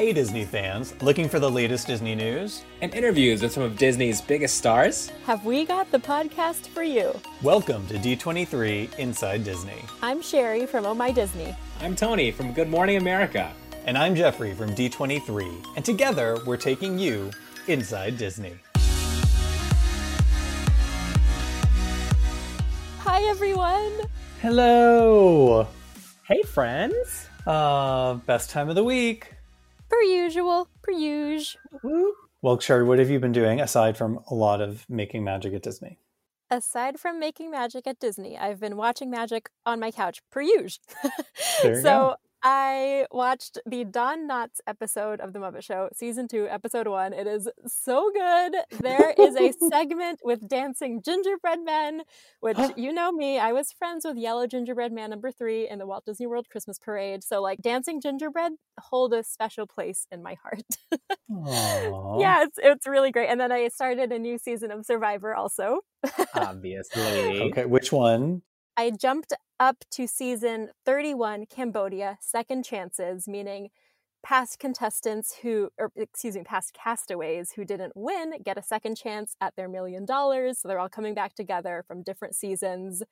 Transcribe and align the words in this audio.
Hey 0.00 0.14
Disney 0.14 0.46
fans, 0.46 0.94
looking 1.02 1.28
for 1.28 1.38
the 1.38 1.50
latest 1.50 1.86
Disney 1.86 2.14
news? 2.14 2.64
And 2.80 2.94
interviews 2.94 3.42
with 3.42 3.52
some 3.52 3.62
of 3.62 3.76
Disney's 3.76 4.22
biggest 4.22 4.56
stars? 4.56 5.10
Have 5.26 5.44
we 5.44 5.66
got 5.66 5.92
the 5.92 5.98
podcast 5.98 6.68
for 6.68 6.82
you? 6.82 7.12
Welcome 7.42 7.86
to 7.88 7.98
D23 7.98 8.98
Inside 8.98 9.44
Disney. 9.44 9.84
I'm 10.00 10.22
Sherry 10.22 10.64
from 10.64 10.86
Oh 10.86 10.94
My 10.94 11.10
Disney. 11.10 11.54
I'm 11.82 11.94
Tony 11.94 12.30
from 12.30 12.54
Good 12.54 12.70
Morning 12.70 12.96
America. 12.96 13.52
And 13.84 13.98
I'm 13.98 14.14
Jeffrey 14.14 14.54
from 14.54 14.70
D23. 14.70 15.76
And 15.76 15.84
together 15.84 16.38
we're 16.46 16.56
taking 16.56 16.98
you 16.98 17.30
inside 17.66 18.16
Disney. 18.16 18.54
Hi 23.00 23.22
everyone! 23.24 23.92
Hello! 24.40 25.68
Hey 26.26 26.40
friends! 26.44 27.28
Uh, 27.46 28.14
best 28.14 28.48
time 28.48 28.70
of 28.70 28.76
the 28.76 28.84
week. 28.84 29.34
Per 29.90 30.00
usual, 30.02 30.68
per 30.82 30.92
usual. 30.92 32.12
Well, 32.42 32.58
Sherry, 32.58 32.84
what 32.84 32.98
have 32.98 33.10
you 33.10 33.18
been 33.20 33.32
doing 33.32 33.60
aside 33.60 33.96
from 33.96 34.20
a 34.30 34.34
lot 34.34 34.60
of 34.60 34.88
making 34.88 35.24
magic 35.24 35.52
at 35.52 35.62
Disney? 35.62 35.98
Aside 36.50 36.98
from 36.98 37.20
making 37.20 37.50
magic 37.50 37.86
at 37.86 38.00
Disney, 38.00 38.38
I've 38.38 38.60
been 38.60 38.76
watching 38.76 39.10
magic 39.10 39.50
on 39.66 39.78
my 39.78 39.90
couch, 39.90 40.22
per 40.30 40.40
usual. 40.40 40.82
So 41.62 41.82
go. 41.82 42.16
I 42.42 43.06
watched 43.10 43.58
the 43.66 43.84
Don 43.84 44.28
Knotts 44.28 44.60
episode 44.66 45.20
of 45.20 45.32
The 45.32 45.38
Muppet 45.38 45.62
Show, 45.62 45.90
season 45.92 46.26
two, 46.26 46.46
episode 46.48 46.88
one. 46.88 47.12
It 47.12 47.26
is 47.26 47.48
so 47.66 48.10
good. 48.12 48.54
There 48.80 49.14
is 49.18 49.36
a 49.36 49.52
segment 49.70 50.20
with 50.24 50.48
dancing 50.48 51.02
gingerbread 51.02 51.60
men, 51.64 52.02
which 52.40 52.56
you 52.76 52.92
know 52.92 53.12
me, 53.12 53.38
I 53.38 53.52
was 53.52 53.72
friends 53.72 54.04
with 54.06 54.16
Yellow 54.16 54.46
Gingerbread 54.46 54.92
Man 54.92 55.10
number 55.10 55.30
three 55.30 55.68
in 55.68 55.78
the 55.78 55.86
Walt 55.86 56.06
Disney 56.06 56.26
World 56.26 56.48
Christmas 56.48 56.78
Parade. 56.78 57.22
So, 57.22 57.42
like, 57.42 57.60
dancing 57.60 58.00
gingerbread 58.00 58.52
hold 58.80 59.12
a 59.12 59.22
special 59.22 59.66
place 59.66 60.06
in 60.10 60.22
my 60.22 60.36
heart. 60.42 60.62
Yeah, 62.18 62.42
it's, 62.42 62.58
it's 62.60 62.86
really 62.88 63.12
great. 63.12 63.28
And 63.28 63.40
then 63.40 63.52
I 63.52 63.68
started 63.68 64.10
a 64.10 64.18
new 64.18 64.36
season 64.36 64.72
of 64.72 64.84
Survivor 64.84 65.34
also. 65.34 65.80
Obviously. 66.34 67.40
Okay, 67.50 67.66
which 67.66 67.92
one? 67.92 68.42
I 68.76 68.90
jumped 68.90 69.32
up 69.58 69.84
to 69.92 70.06
season 70.06 70.70
31 70.84 71.46
Cambodia, 71.46 72.18
Second 72.20 72.64
Chances, 72.64 73.28
meaning 73.28 73.70
past 74.22 74.58
contestants 74.58 75.36
who, 75.42 75.70
or 75.78 75.90
excuse 75.96 76.36
me, 76.36 76.42
past 76.44 76.74
castaways 76.74 77.52
who 77.52 77.64
didn't 77.64 77.92
win 77.94 78.34
get 78.44 78.58
a 78.58 78.62
second 78.62 78.96
chance 78.96 79.34
at 79.40 79.56
their 79.56 79.68
million 79.68 80.04
dollars. 80.04 80.58
So 80.58 80.68
they're 80.68 80.78
all 80.78 80.88
coming 80.88 81.14
back 81.14 81.34
together 81.34 81.84
from 81.86 82.02
different 82.02 82.34
seasons. 82.34 83.02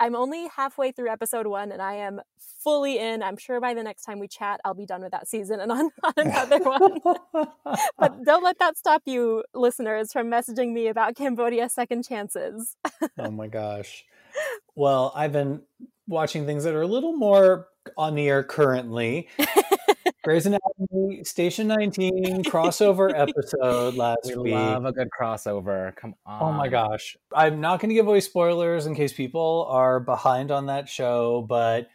I'm 0.00 0.16
only 0.16 0.48
halfway 0.48 0.90
through 0.90 1.08
episode 1.10 1.46
one 1.46 1.70
and 1.70 1.80
I 1.80 1.94
am 1.94 2.20
fully 2.38 2.98
in. 2.98 3.22
I'm 3.22 3.36
sure 3.36 3.60
by 3.60 3.74
the 3.74 3.82
next 3.82 4.02
time 4.02 4.18
we 4.18 4.26
chat, 4.26 4.60
I'll 4.64 4.74
be 4.74 4.86
done 4.86 5.02
with 5.02 5.12
that 5.12 5.28
season 5.28 5.60
and 5.60 5.70
on, 5.70 5.90
on 6.02 6.12
another 6.16 6.58
one. 6.58 6.98
but 7.96 8.24
don't 8.24 8.42
let 8.42 8.58
that 8.58 8.76
stop 8.76 9.02
you, 9.06 9.44
listeners, 9.54 10.12
from 10.12 10.28
messaging 10.28 10.72
me 10.72 10.88
about 10.88 11.14
Cambodia 11.14 11.68
Second 11.68 12.04
Chances. 12.04 12.76
oh 13.18 13.30
my 13.30 13.46
gosh. 13.46 14.04
Well, 14.74 15.12
I've 15.14 15.32
been 15.32 15.62
watching 16.08 16.46
things 16.46 16.64
that 16.64 16.74
are 16.74 16.82
a 16.82 16.86
little 16.86 17.12
more 17.16 17.68
on 17.96 18.14
the 18.14 18.28
air 18.28 18.42
currently. 18.42 19.28
Grey's 20.24 20.46
Anatomy 20.46 21.22
Station 21.24 21.66
19 21.68 22.44
crossover 22.44 23.12
episode 23.14 23.94
last 23.94 24.20
We 24.24 24.36
week. 24.36 24.54
love 24.54 24.86
a 24.86 24.92
good 24.92 25.08
crossover. 25.18 25.94
Come 25.96 26.14
on. 26.24 26.42
Oh 26.42 26.52
my 26.52 26.68
gosh. 26.68 27.16
I'm 27.32 27.60
not 27.60 27.80
going 27.80 27.90
to 27.90 27.94
give 27.94 28.08
away 28.08 28.20
spoilers 28.20 28.86
in 28.86 28.94
case 28.94 29.12
people 29.12 29.66
are 29.68 30.00
behind 30.00 30.50
on 30.50 30.66
that 30.66 30.88
show, 30.88 31.44
but 31.46 31.88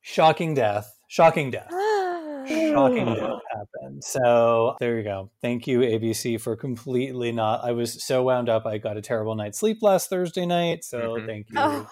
shocking 0.00 0.54
death. 0.54 0.96
Shocking 1.08 1.50
death. 1.50 1.68
Shocking 2.48 3.06
death 3.06 3.40
happened. 3.52 4.04
So 4.04 4.76
there 4.80 4.96
you 4.98 5.04
go. 5.04 5.30
Thank 5.40 5.66
you, 5.66 5.80
ABC, 5.80 6.40
for 6.40 6.56
completely 6.56 7.32
not. 7.32 7.64
I 7.64 7.72
was 7.72 8.04
so 8.04 8.22
wound 8.24 8.48
up. 8.48 8.66
I 8.66 8.78
got 8.78 8.96
a 8.96 9.02
terrible 9.02 9.34
night's 9.34 9.58
sleep 9.58 9.78
last 9.82 10.08
Thursday 10.10 10.46
night. 10.46 10.84
So 10.84 11.16
Mhm. 11.16 11.26
thank 11.26 11.50
you 11.50 11.56
Oh. 11.58 11.90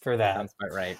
for 0.00 0.16
that. 0.16 0.36
Sounds 0.36 0.54
about 0.60 0.74
right. 0.74 0.98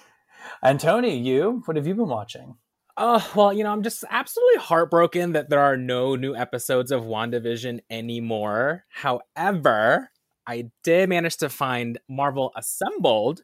And 0.63 0.81
Tony, 0.81 1.17
you, 1.19 1.63
what 1.67 1.77
have 1.77 1.87
you 1.87 1.95
been 1.95 2.09
watching? 2.09 2.57
Oh, 2.97 3.31
well, 3.35 3.53
you 3.53 3.63
know, 3.65 3.73
I'm 3.73 3.83
just 3.83 4.05
absolutely 4.11 4.59
heartbroken 4.61 5.33
that 5.33 5.49
there 5.49 5.61
are 5.61 5.77
no 5.77 6.17
new 6.17 6.35
episodes 6.35 6.91
of 6.91 7.03
WandaVision 7.05 7.81
anymore. 7.89 8.85
However, 8.91 10.11
I 10.47 10.71
did 10.83 11.09
manage 11.09 11.37
to 11.39 11.49
find 11.49 11.99
Marvel 12.09 12.53
Assembled 12.57 13.43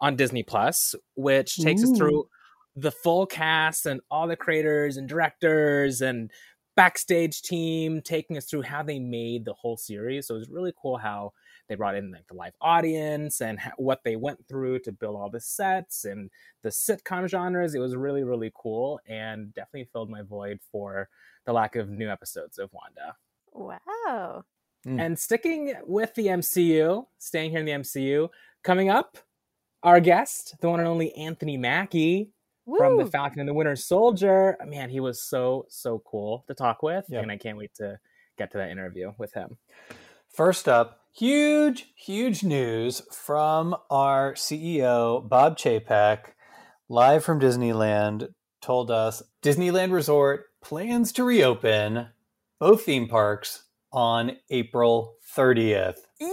on 0.00 0.16
Disney 0.16 0.42
Plus, 0.42 0.94
which 1.14 1.56
takes 1.56 1.82
us 1.84 1.96
through 1.96 2.26
the 2.76 2.92
full 2.92 3.26
cast 3.26 3.86
and 3.86 4.00
all 4.10 4.26
the 4.26 4.36
creators 4.36 4.96
and 4.96 5.08
directors 5.08 6.00
and 6.00 6.30
backstage 6.76 7.42
team 7.42 8.00
taking 8.00 8.36
us 8.36 8.46
through 8.46 8.62
how 8.62 8.82
they 8.82 8.98
made 8.98 9.44
the 9.44 9.52
whole 9.52 9.76
series. 9.76 10.26
So 10.26 10.34
it 10.34 10.38
was 10.38 10.50
really 10.50 10.72
cool 10.80 10.96
how 10.96 11.32
they 11.68 11.74
brought 11.74 11.94
in 11.94 12.10
like 12.10 12.26
the 12.26 12.34
live 12.34 12.54
audience 12.60 13.40
and 13.40 13.58
ha- 13.58 13.72
what 13.76 14.00
they 14.04 14.16
went 14.16 14.46
through 14.48 14.80
to 14.80 14.92
build 14.92 15.16
all 15.16 15.30
the 15.30 15.40
sets 15.40 16.04
and 16.04 16.30
the 16.62 16.70
sitcom 16.70 17.28
genres. 17.28 17.74
It 17.74 17.80
was 17.80 17.96
really 17.96 18.24
really 18.24 18.52
cool 18.54 19.00
and 19.06 19.52
definitely 19.54 19.88
filled 19.92 20.10
my 20.10 20.22
void 20.22 20.58
for 20.72 21.08
the 21.46 21.52
lack 21.52 21.76
of 21.76 21.90
new 21.90 22.10
episodes 22.10 22.58
of 22.58 22.70
Wanda. 22.72 23.14
Wow. 23.52 24.44
Mm. 24.86 25.00
And 25.00 25.18
sticking 25.18 25.74
with 25.86 26.14
the 26.14 26.28
MCU, 26.28 27.04
staying 27.18 27.50
here 27.50 27.60
in 27.60 27.66
the 27.66 27.72
MCU, 27.72 28.28
coming 28.64 28.88
up, 28.88 29.18
our 29.82 30.00
guest, 30.00 30.56
the 30.60 30.70
one 30.70 30.80
and 30.80 30.88
only 30.88 31.12
Anthony 31.14 31.56
Mackie 31.56 32.30
from 32.78 32.96
the 32.98 33.06
Falcon 33.06 33.40
and 33.40 33.48
the 33.48 33.54
Winter 33.54 33.76
Soldier. 33.76 34.56
Man, 34.66 34.90
he 34.90 35.00
was 35.00 35.22
so 35.22 35.66
so 35.68 36.02
cool 36.04 36.44
to 36.48 36.54
talk 36.54 36.82
with, 36.82 37.04
Yep. 37.08 37.22
and 37.22 37.32
I 37.32 37.36
can't 37.36 37.56
wait 37.58 37.74
to 37.76 37.98
get 38.38 38.52
to 38.52 38.58
that 38.58 38.70
interview 38.70 39.12
with 39.18 39.32
him. 39.34 39.58
First 40.32 40.68
up, 40.68 41.00
huge, 41.12 41.92
huge 41.96 42.42
news 42.44 43.02
from 43.12 43.74
our 43.90 44.34
CEO, 44.34 45.28
Bob 45.28 45.58
Chapek, 45.58 46.32
live 46.88 47.24
from 47.24 47.40
Disneyland, 47.40 48.28
told 48.60 48.90
us 48.90 49.22
Disneyland 49.42 49.92
Resort 49.92 50.46
plans 50.62 51.12
to 51.12 51.24
reopen 51.24 52.08
both 52.58 52.82
theme 52.84 53.08
parks 53.08 53.64
on 53.92 54.36
April 54.50 55.16
30th. 55.36 55.96
Yay! 56.20 56.28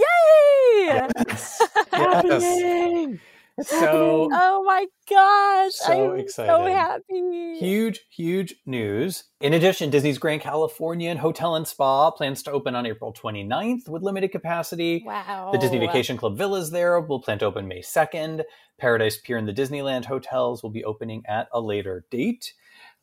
Yes. 0.79 1.61
yes. 1.93 3.17
So 3.63 4.29
Oh 4.31 4.63
my 4.65 4.85
gosh. 5.09 5.73
So 5.73 6.13
I'm 6.13 6.19
excited. 6.19 6.49
so 6.49 6.65
happy. 6.65 7.57
Huge, 7.57 8.01
huge 8.11 8.55
news. 8.65 9.23
In 9.41 9.53
addition, 9.53 9.89
Disney's 9.89 10.19
Grand 10.19 10.41
Californian 10.41 11.17
Hotel 11.17 11.55
and 11.55 11.67
Spa 11.67 12.11
plans 12.11 12.43
to 12.43 12.51
open 12.51 12.75
on 12.75 12.85
April 12.85 13.13
29th 13.13 13.89
with 13.89 14.03
limited 14.03 14.31
capacity. 14.31 15.03
Wow. 15.05 15.49
The 15.51 15.57
Disney 15.57 15.79
Vacation 15.79 16.17
Club 16.17 16.37
Villas 16.37 16.69
there 16.69 16.99
will 16.99 17.19
plan 17.19 17.39
to 17.39 17.45
open 17.45 17.67
May 17.67 17.81
2nd. 17.81 18.43
Paradise 18.77 19.17
Pier 19.17 19.37
and 19.37 19.47
the 19.47 19.53
Disneyland 19.53 20.05
hotels 20.05 20.61
will 20.61 20.69
be 20.69 20.83
opening 20.83 21.23
at 21.27 21.47
a 21.51 21.59
later 21.59 22.05
date. 22.11 22.53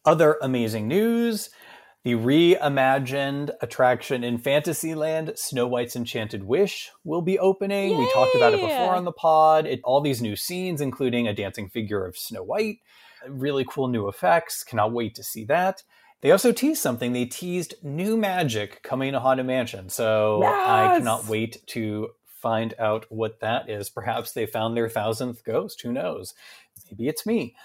Other 0.05 0.37
amazing 0.43 0.87
news 0.87 1.51
the 2.05 2.13
reimagined 2.15 3.51
attraction 3.63 4.23
in 4.25 4.39
Fantasyland, 4.39 5.33
Snow 5.37 5.67
White's 5.67 5.97
Enchanted 5.97 6.45
Wish, 6.45 6.91
will 7.03 7.23
be 7.23 7.39
opening. 7.39 7.97
We 7.97 8.11
talked 8.13 8.35
about 8.35 8.53
it 8.53 8.61
before 8.61 8.95
on 8.95 9.05
the 9.05 9.13
pod. 9.13 9.67
It, 9.67 9.81
all 9.85 10.01
these 10.03 10.21
new 10.21 10.37
scenes, 10.37 10.81
including 10.83 11.27
a 11.27 11.35
dancing 11.35 11.69
figure 11.71 12.05
of 12.05 12.17
Snow 12.19 12.43
White, 12.43 12.79
really 13.27 13.65
cool 13.67 13.89
new 13.89 14.07
effects. 14.09 14.63
Cannot 14.65 14.93
wait 14.93 15.15
to 15.15 15.23
see 15.23 15.45
that. 15.47 15.83
They 16.21 16.31
also 16.31 16.53
teased 16.53 16.83
something. 16.83 17.13
They 17.13 17.25
teased 17.27 17.75
new 17.83 18.17
magic 18.17 18.83
coming 18.83 19.13
to 19.13 19.21
Haunted 19.21 19.47
Mansion. 19.47 19.89
So 19.89 20.43
I 20.45 20.99
cannot 20.99 21.27
wait 21.27 21.67
to 21.69 22.09
find 22.27 22.75
out 22.79 23.07
what 23.09 23.41
that 23.41 23.71
is. 23.71 23.89
Perhaps 23.89 24.33
they 24.33 24.45
found 24.45 24.77
their 24.77 24.89
thousandth 24.89 25.43
ghost. 25.45 25.81
Who 25.83 25.93
knows? 25.93 26.35
Maybe 26.91 27.09
it's 27.09 27.25
me. 27.25 27.57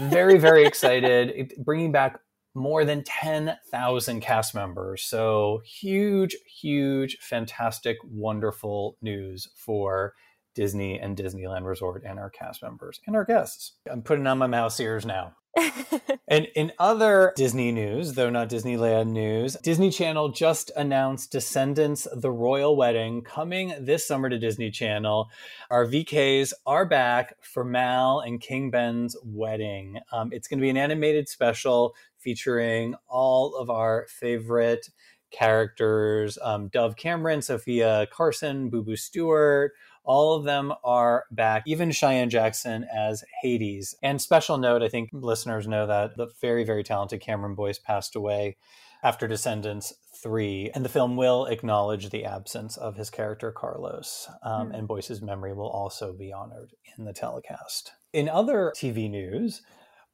Very, 0.00 0.38
very 0.38 0.64
excited. 0.66 1.30
It- 1.30 1.64
bringing 1.64 1.92
back 1.92 2.20
more 2.54 2.84
than 2.84 3.04
10,000 3.04 4.20
cast 4.20 4.54
members. 4.54 5.02
So 5.02 5.62
huge, 5.64 6.36
huge, 6.60 7.18
fantastic, 7.20 7.98
wonderful 8.04 8.96
news 9.02 9.48
for 9.54 10.14
Disney 10.54 10.98
and 10.98 11.16
Disneyland 11.16 11.64
Resort 11.64 12.02
and 12.04 12.18
our 12.18 12.30
cast 12.30 12.62
members 12.62 13.00
and 13.06 13.14
our 13.14 13.24
guests. 13.24 13.74
I'm 13.90 14.02
putting 14.02 14.26
on 14.26 14.38
my 14.38 14.46
mouse 14.46 14.80
ears 14.80 15.06
now. 15.06 15.36
And 16.30 16.46
in 16.54 16.70
other 16.78 17.32
Disney 17.34 17.72
news, 17.72 18.12
though 18.12 18.30
not 18.30 18.48
Disneyland 18.48 19.08
news, 19.08 19.56
Disney 19.64 19.90
Channel 19.90 20.28
just 20.28 20.70
announced 20.76 21.32
Descendants 21.32 22.06
The 22.14 22.30
Royal 22.30 22.76
Wedding 22.76 23.22
coming 23.22 23.74
this 23.80 24.06
summer 24.06 24.28
to 24.28 24.38
Disney 24.38 24.70
Channel. 24.70 25.28
Our 25.72 25.86
VKs 25.86 26.52
are 26.66 26.86
back 26.86 27.34
for 27.40 27.64
Mal 27.64 28.20
and 28.20 28.40
King 28.40 28.70
Ben's 28.70 29.16
wedding. 29.24 29.98
Um, 30.12 30.30
it's 30.32 30.46
going 30.46 30.60
to 30.60 30.62
be 30.62 30.70
an 30.70 30.76
animated 30.76 31.28
special 31.28 31.96
featuring 32.20 32.94
all 33.08 33.54
of 33.56 33.70
our 33.70 34.06
favorite 34.08 34.88
characters 35.30 36.38
um, 36.42 36.68
Dove 36.68 36.96
Cameron, 36.96 37.42
Sofia 37.42 38.06
Carson, 38.12 38.70
Booboo 38.70 38.98
Stewart, 38.98 39.72
All 40.02 40.34
of 40.34 40.44
them 40.44 40.72
are 40.82 41.24
back, 41.30 41.62
even 41.66 41.92
Cheyenne 41.92 42.30
Jackson 42.30 42.84
as 42.94 43.22
Hades. 43.42 43.94
And 44.02 44.20
special 44.20 44.58
note, 44.58 44.82
I 44.82 44.88
think 44.88 45.10
listeners 45.12 45.68
know 45.68 45.86
that 45.86 46.16
the 46.16 46.28
very, 46.40 46.64
very 46.64 46.82
talented 46.82 47.20
Cameron 47.20 47.54
Boyce 47.54 47.78
passed 47.78 48.16
away 48.16 48.56
after 49.02 49.28
Descendants 49.28 49.92
3. 50.22 50.70
And 50.74 50.84
the 50.84 50.88
film 50.88 51.16
will 51.16 51.46
acknowledge 51.46 52.10
the 52.10 52.24
absence 52.24 52.76
of 52.76 52.96
his 52.96 53.08
character 53.10 53.52
Carlos. 53.52 54.28
Um, 54.42 54.68
Hmm. 54.68 54.74
And 54.74 54.88
Boyce's 54.88 55.22
memory 55.22 55.52
will 55.54 55.70
also 55.70 56.12
be 56.12 56.32
honored 56.32 56.72
in 56.98 57.04
the 57.04 57.12
telecast. 57.12 57.92
In 58.12 58.28
other 58.28 58.72
TV 58.76 59.08
news, 59.08 59.62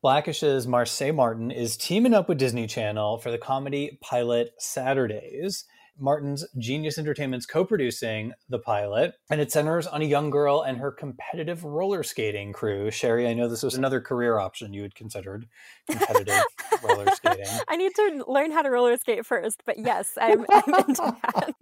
Blackish's 0.06 0.68
Marsai 0.68 1.12
Martin 1.12 1.50
is 1.50 1.76
teaming 1.76 2.14
up 2.14 2.28
with 2.28 2.38
Disney 2.38 2.68
Channel 2.68 3.18
for 3.18 3.32
the 3.32 3.38
comedy 3.38 3.98
pilot 4.00 4.52
Saturdays. 4.56 5.64
Martin's 5.98 6.46
Genius 6.56 6.96
Entertainment's 6.96 7.44
co 7.44 7.64
producing 7.64 8.32
the 8.48 8.60
pilot, 8.60 9.14
and 9.30 9.40
it 9.40 9.50
centers 9.50 9.84
on 9.84 10.02
a 10.02 10.04
young 10.04 10.30
girl 10.30 10.62
and 10.62 10.78
her 10.78 10.92
competitive 10.92 11.64
roller 11.64 12.04
skating 12.04 12.52
crew. 12.52 12.88
Sherry, 12.92 13.26
I 13.26 13.34
know 13.34 13.48
this 13.48 13.64
was 13.64 13.74
another 13.74 14.00
career 14.00 14.38
option 14.38 14.72
you 14.72 14.82
had 14.82 14.94
considered 14.94 15.48
competitive 15.90 16.40
roller 16.84 17.10
skating. 17.12 17.46
I 17.66 17.74
need 17.74 17.92
to 17.96 18.24
learn 18.28 18.52
how 18.52 18.62
to 18.62 18.70
roller 18.70 18.96
skate 18.98 19.26
first, 19.26 19.62
but 19.66 19.76
yes, 19.76 20.12
I'm, 20.20 20.46
I'm 20.50 20.74
into 20.88 21.16
that. 21.34 21.56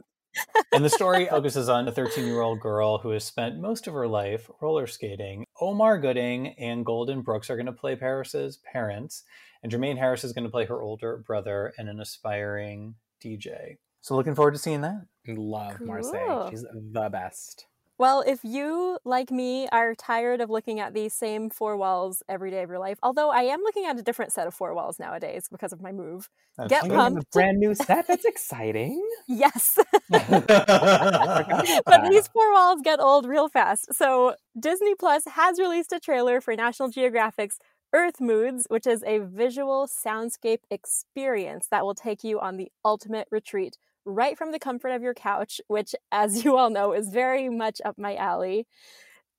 And 0.72 0.84
the 0.84 0.90
story 0.90 1.26
focuses 1.26 1.69
on 1.69 1.86
a 1.86 1.92
13 1.92 2.26
year 2.26 2.40
old 2.40 2.60
girl 2.60 2.98
who 2.98 3.10
has 3.10 3.25
spent 3.25 3.58
most 3.60 3.86
of 3.86 3.94
her 3.94 4.08
life 4.08 4.50
roller 4.60 4.86
skating. 4.86 5.46
Omar 5.60 5.98
Gooding 5.98 6.48
and 6.58 6.84
Golden 6.84 7.22
Brooks 7.22 7.48
are 7.50 7.56
going 7.56 7.66
to 7.66 7.72
play 7.72 7.94
Paris's 7.94 8.58
parents, 8.72 9.22
and 9.62 9.70
Jermaine 9.70 9.98
Harris 9.98 10.25
is 10.25 10.32
going 10.32 10.44
to 10.44 10.50
play 10.50 10.66
her 10.66 10.82
older 10.82 11.19
brother 11.26 11.72
and 11.78 11.88
an 11.88 12.00
aspiring 12.00 12.96
DJ. 13.22 13.76
So 14.00 14.16
looking 14.16 14.34
forward 14.34 14.52
to 14.52 14.58
seeing 14.58 14.81
that. 14.82 15.06
Love 15.28 15.78
Cool. 15.78 15.86
Marsai. 15.86 16.50
She's 16.50 16.62
the 16.62 17.08
best. 17.08 17.66
Well, 17.96 18.25
if 18.26 18.41
you, 18.43 18.99
like 19.05 19.31
me, 19.31 19.69
are 19.70 19.94
tired 19.94 20.41
of 20.41 20.50
looking 20.50 20.81
at 20.81 20.94
these 20.94 21.14
same 21.14 21.49
four 21.49 21.76
walls 21.76 22.25
every 22.29 22.50
day 22.50 22.62
of 22.62 22.69
your 22.69 22.81
life, 22.81 22.99
although 23.05 23.31
I 23.31 23.43
am 23.43 23.61
looking 23.61 23.87
at 23.87 23.96
a 23.96 24.02
different 24.02 24.32
set 24.32 24.49
of 24.49 24.55
four 24.55 24.75
walls 24.75 24.99
nowadays 24.99 25.46
because 25.50 25.73
of 25.73 25.81
my 25.81 25.93
move. 25.93 26.29
That's 26.58 26.70
Get 26.70 26.81
true. 26.81 26.91
you 26.91 26.94
a 26.94 26.99
pumped. 26.99 27.31
brand 27.32 27.61
new 27.61 27.73
set. 27.75 28.08
That's 28.08 28.25
exciting. 28.25 29.00
Yes. 29.29 29.79
but 30.11 32.08
these 32.11 32.26
four 32.29 32.52
walls 32.52 32.81
get 32.82 32.99
old 32.99 33.26
real 33.26 33.49
fast. 33.49 33.94
So 33.94 34.35
Disney 34.58 34.96
Plus 34.96 35.25
has 35.26 35.61
released 35.61 35.93
a 35.93 36.00
trailer 36.00 36.41
for 36.41 36.56
National 36.56 36.88
Geographic's 36.88 37.58
Earth 37.93 38.20
Moods, 38.20 38.67
which 38.70 38.88
is 38.88 39.05
a 39.06 39.19
visual 39.19 39.87
soundscape 39.87 40.62
experience 40.69 41.69
that 41.70 41.85
will 41.85 41.94
take 41.94 42.25
you 42.25 42.41
on 42.41 42.56
the 42.56 42.73
ultimate 42.85 43.29
retreat 43.31 43.79
right 44.04 44.36
from 44.36 44.52
the 44.52 44.58
comfort 44.58 44.90
of 44.90 45.02
your 45.02 45.14
couch, 45.14 45.60
which, 45.68 45.94
as 46.12 46.44
you 46.44 46.56
all 46.56 46.70
know, 46.70 46.92
is 46.92 47.08
very 47.10 47.48
much 47.48 47.80
up 47.84 47.98
my 47.98 48.16
alley. 48.16 48.66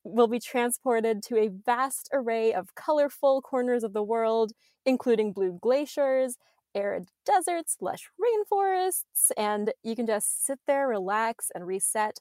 Will 0.03 0.27
be 0.27 0.39
transported 0.39 1.23
to 1.23 1.37
a 1.37 1.47
vast 1.49 2.09
array 2.13 2.53
of 2.53 2.75
colorful 2.75 3.41
corners 3.41 3.83
of 3.83 3.93
the 3.93 4.03
world, 4.03 4.53
including 4.85 5.33
blue 5.33 5.57
glaciers, 5.59 6.37
arid 6.75 7.09
deserts, 7.25 7.77
lush 7.81 8.09
rainforests, 8.21 9.31
and 9.37 9.73
you 9.83 9.95
can 9.95 10.05
just 10.05 10.45
sit 10.45 10.59
there, 10.67 10.87
relax, 10.87 11.51
and 11.55 11.65
reset 11.65 12.19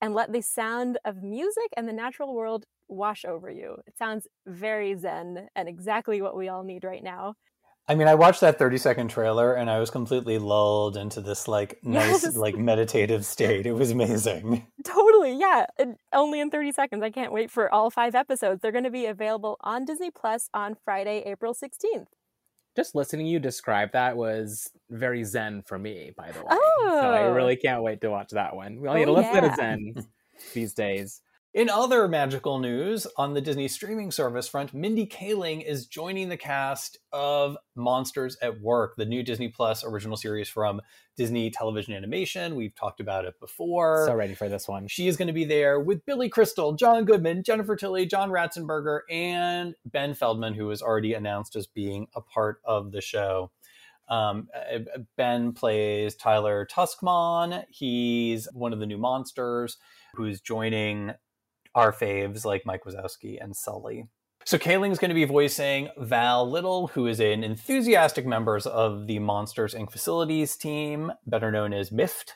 and 0.00 0.14
let 0.14 0.32
the 0.32 0.42
sound 0.42 0.98
of 1.04 1.22
music 1.22 1.68
and 1.76 1.88
the 1.88 1.92
natural 1.92 2.34
world 2.34 2.66
wash 2.88 3.24
over 3.24 3.50
you. 3.50 3.78
It 3.86 3.96
sounds 3.96 4.26
very 4.46 4.94
zen 4.96 5.48
and 5.56 5.68
exactly 5.68 6.20
what 6.22 6.36
we 6.36 6.48
all 6.48 6.64
need 6.64 6.84
right 6.84 7.02
now. 7.02 7.34
I 7.88 7.96
mean, 7.96 8.06
I 8.06 8.14
watched 8.14 8.40
that 8.42 8.58
30 8.58 8.78
second 8.78 9.08
trailer 9.08 9.54
and 9.54 9.68
I 9.68 9.80
was 9.80 9.90
completely 9.90 10.38
lulled 10.38 10.96
into 10.96 11.20
this 11.20 11.48
like 11.48 11.78
nice, 11.82 12.22
Yes. 12.22 12.36
like 12.36 12.56
meditative 12.56 13.24
state. 13.24 13.66
It 13.66 13.72
was 13.72 13.90
amazing. 13.90 14.66
Totally, 14.84 15.34
yeah. 15.38 15.66
and 15.78 15.96
Only 16.12 16.40
in 16.40 16.48
30 16.50 16.72
seconds. 16.72 17.02
I 17.02 17.10
can't 17.10 17.32
wait 17.32 17.50
for 17.50 17.72
all 17.72 17.90
five 17.90 18.14
episodes. 18.14 18.60
They're 18.62 18.72
going 18.72 18.84
to 18.84 18.90
be 18.90 19.06
available 19.06 19.56
on 19.62 19.84
Disney 19.84 20.10
Plus 20.10 20.48
on 20.54 20.76
Friday, 20.84 21.22
April 21.26 21.54
16th. 21.54 22.06
Just 22.76 22.94
listening 22.94 23.26
you 23.26 23.38
describe 23.38 23.92
that 23.92 24.16
was 24.16 24.70
very 24.88 25.24
zen 25.24 25.62
for 25.66 25.78
me, 25.78 26.12
by 26.16 26.30
the 26.30 26.38
way. 26.38 26.46
Oh. 26.50 26.88
So 27.02 27.10
I 27.10 27.24
Oh. 27.24 27.32
really 27.34 27.56
can't 27.56 27.82
wait 27.82 28.00
to 28.02 28.10
watch 28.10 28.30
that 28.30 28.54
one. 28.56 28.80
We 28.80 28.88
all 28.88 28.94
need 28.94 29.08
Oh, 29.08 29.12
a 29.12 29.14
little 29.16 29.32
bit 29.32 29.44
of 29.44 29.54
zen 29.56 29.92
these 30.54 30.72
days. 30.72 31.20
In 31.54 31.68
other 31.68 32.08
magical 32.08 32.58
news, 32.58 33.06
on 33.18 33.34
the 33.34 33.42
Disney 33.42 33.68
streaming 33.68 34.10
service 34.10 34.48
front, 34.48 34.72
Mindy 34.72 35.06
Kaling 35.06 35.62
is 35.62 35.86
joining 35.86 36.30
the 36.30 36.36
cast 36.38 36.96
of 37.12 37.58
Monsters 37.74 38.38
at 38.40 38.62
Work, 38.62 38.96
the 38.96 39.04
new 39.04 39.22
Disney 39.22 39.48
Plus 39.48 39.84
original 39.84 40.16
series 40.16 40.48
from 40.48 40.80
Disney 41.14 41.50
Television 41.50 41.92
Animation. 41.92 42.56
We've 42.56 42.74
talked 42.74 43.00
about 43.00 43.26
it 43.26 43.38
before. 43.38 44.06
So 44.06 44.14
ready 44.14 44.32
for 44.32 44.48
this 44.48 44.66
one. 44.66 44.88
She 44.88 45.08
is 45.08 45.18
going 45.18 45.26
to 45.26 45.34
be 45.34 45.44
there 45.44 45.78
with 45.78 46.06
Billy 46.06 46.30
Crystal, 46.30 46.72
John 46.72 47.04
Goodman, 47.04 47.42
Jennifer 47.42 47.76
Tilly, 47.76 48.06
John 48.06 48.30
Ratzenberger, 48.30 49.00
and 49.10 49.74
Ben 49.84 50.14
Feldman, 50.14 50.54
who 50.54 50.68
was 50.68 50.80
already 50.80 51.12
announced 51.12 51.54
as 51.54 51.66
being 51.66 52.06
a 52.14 52.22
part 52.22 52.62
of 52.64 52.92
the 52.92 53.02
show. 53.02 53.50
Um, 54.08 54.48
uh, 54.54 54.78
ben 55.18 55.52
plays 55.52 56.14
Tylor 56.14 56.66
Tuskmon. 56.66 57.64
He's 57.68 58.48
one 58.54 58.72
of 58.72 58.78
the 58.78 58.86
new 58.86 58.96
monsters 58.96 59.76
who's 60.14 60.40
joining 60.40 61.12
our 61.74 61.92
faves 61.92 62.44
like 62.44 62.66
Mike 62.66 62.84
Wazowski 62.84 63.42
and 63.42 63.56
Sully. 63.56 64.06
So 64.44 64.58
Kaling's 64.58 64.98
going 64.98 65.10
to 65.10 65.14
be 65.14 65.24
voicing 65.24 65.88
Val 65.96 66.50
Little, 66.50 66.88
who 66.88 67.06
is 67.06 67.20
an 67.20 67.44
enthusiastic 67.44 68.26
member 68.26 68.58
of 68.66 69.06
the 69.06 69.20
Monsters 69.20 69.74
Inc. 69.74 69.92
facilities 69.92 70.56
team, 70.56 71.12
better 71.26 71.52
known 71.52 71.72
as 71.72 71.90
MIFT. 71.90 72.34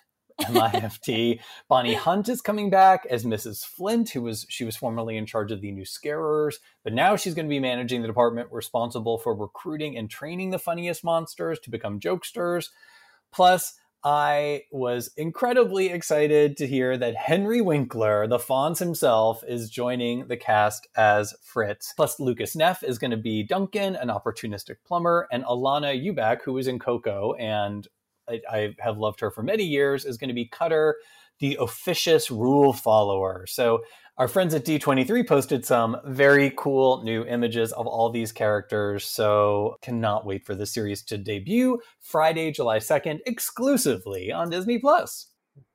M-I-F-T. 0.49 1.41
Bonnie 1.69 1.95
Hunt 1.95 2.29
is 2.29 2.43
coming 2.43 2.71
back 2.71 3.07
as 3.09 3.25
Mrs. 3.25 3.65
Flint, 3.65 4.11
who 4.11 4.23
was 4.23 4.47
she 4.49 4.65
was 4.65 4.77
formerly 4.77 5.17
in 5.17 5.27
charge 5.27 5.51
of 5.51 5.61
the 5.61 5.73
new 5.73 5.85
scarers, 5.85 6.61
but 6.85 6.93
now 6.93 7.17
she's 7.17 7.35
going 7.35 7.47
to 7.47 7.51
be 7.51 7.59
managing 7.59 8.03
the 8.03 8.07
department 8.07 8.53
responsible 8.53 9.19
for 9.19 9.35
recruiting 9.35 9.97
and 9.97 10.11
training 10.11 10.51
the 10.51 10.59
funniest 10.59 11.03
monsters 11.03 11.59
to 11.61 11.71
become 11.71 11.99
jokesters. 11.99 12.69
Plus, 13.33 13.75
I 14.05 14.63
was 14.71 15.11
incredibly 15.17 15.89
excited 15.89 16.57
to 16.59 16.67
hear 16.67 16.97
that 16.97 17.17
Henry 17.17 17.61
Winkler, 17.61 18.27
the 18.29 18.39
Fonz 18.39 18.79
himself, 18.79 19.43
is 19.49 19.69
joining 19.69 20.29
the 20.29 20.37
cast 20.37 20.87
as 20.97 21.35
Fritz. 21.43 21.93
Plus, 21.97 22.21
Lucas 22.21 22.55
Neff 22.55 22.83
is 22.83 22.99
going 22.99 23.11
to 23.11 23.17
be 23.17 23.43
Duncan, 23.43 23.97
an 23.97 24.09
opportunistic 24.09 24.77
plumber, 24.87 25.27
and 25.33 25.45
Alanna 25.45 25.95
Ubach, 26.01 26.43
who 26.43 26.53
was 26.53 26.69
in 26.69 26.79
Coco 26.79 27.35
and 27.35 27.89
I, 28.29 28.41
I 28.51 28.75
have 28.81 28.99
loved 28.99 29.21
her 29.21 29.31
for 29.31 29.43
many 29.43 29.65
years, 29.65 30.05
is 30.05 30.17
going 30.17 30.29
to 30.29 30.35
be 30.35 30.47
Cutter, 30.47 30.97
the 31.39 31.57
officious 31.61 32.31
rule 32.31 32.73
follower. 32.73 33.47
So, 33.47 33.83
our 34.19 34.29
friends 34.29 34.55
at 34.55 34.65
D23 34.65 35.27
posted 35.27 35.65
some 35.65 35.97
very 36.07 36.53
cool 36.57 37.03
new 37.03 37.25
images 37.25 37.73
of 37.73 37.87
all 37.87 38.11
these 38.11 38.33
characters. 38.33 39.05
So, 39.05 39.77
cannot 39.83 40.25
wait 40.25 40.45
for 40.47 40.55
the 40.55 40.67
series 40.67 41.03
to 41.05 41.19
debut 41.19 41.79
Friday, 42.01 42.51
July 42.51 42.79
2nd, 42.79 43.19
exclusively 43.27 44.33
on 44.33 44.49
Disney 44.51 44.79
Plus. 44.79 45.27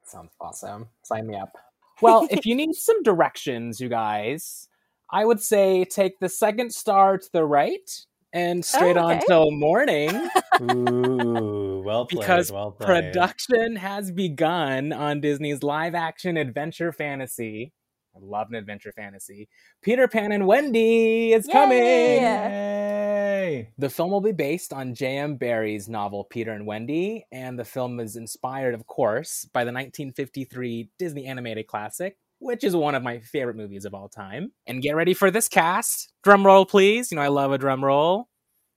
Sounds 0.06 0.32
awesome. 0.42 0.88
Sign 1.04 1.28
me 1.28 1.36
up. 1.36 1.54
Well, 2.02 2.28
if 2.32 2.48
you 2.48 2.56
need 2.56 2.74
some 2.74 3.04
directions, 3.04 3.80
you 3.80 3.88
guys, 3.88 4.68
I 5.12 5.24
would 5.24 5.40
say 5.40 5.86
take 5.86 6.20
the 6.20 6.30
second 6.30 6.74
star 6.74 7.20
to 7.20 7.30
the 7.32 7.46
right 7.46 7.88
and 8.34 8.66
straight 8.66 8.98
oh, 8.98 9.06
on 9.06 9.12
okay. 9.18 9.22
till 9.28 9.52
morning. 9.52 10.10
Ooh, 10.64 11.84
well 11.86 12.08
played. 12.08 12.22
Because 12.22 12.52
well 12.52 12.72
played. 12.72 12.88
Production 12.88 13.76
has 13.76 14.12
begun 14.12 14.92
on 14.94 15.22
Disney's 15.22 15.62
live 15.62 15.94
action 15.94 16.38
adventure 16.38 16.92
fantasy. 16.92 17.72
I 18.16 18.20
love 18.22 18.50
an 18.50 18.56
adventure 18.56 18.92
fantasy. 18.92 19.48
Peter 19.82 20.08
Pan 20.08 20.32
and 20.32 20.46
Wendy 20.46 21.34
is 21.34 21.48
Yay! 21.48 21.54
coming. 21.54 21.78
Yay! 21.78 23.70
The 23.78 23.90
film 23.90 24.12
will 24.12 24.22
be 24.22 24.34
based 24.34 24.74
on 24.74 24.94
J.M. 24.94 25.36
Barrie's 25.36 25.88
novel 25.88 26.26
Peter 26.26 26.52
and 26.52 26.66
Wendy, 26.66 27.26
and 27.32 27.58
the 27.58 27.66
film 27.66 28.00
is 28.00 28.16
inspired, 28.16 28.74
of 28.74 28.86
course, 28.88 29.46
by 29.54 29.64
the 29.64 29.72
1953 29.72 30.90
Disney 31.00 31.26
animated 31.26 31.68
classic, 31.68 32.18
which 32.40 32.64
is 32.64 32.76
one 32.76 32.96
of 32.96 33.04
my 33.04 33.20
favorite 33.20 33.56
movies 33.56 33.86
of 33.86 33.94
all 33.94 34.10
time. 34.10 34.52
And 34.68 34.82
get 34.82 34.96
ready 34.96 35.14
for 35.14 35.32
this 35.32 35.48
cast. 35.48 36.12
Drum 36.24 36.46
roll, 36.46 36.66
please. 36.66 37.12
You 37.12 37.16
know 37.16 37.22
I 37.22 37.30
love 37.30 37.52
a 37.52 37.58
drum 37.58 37.84
roll. 37.84 38.28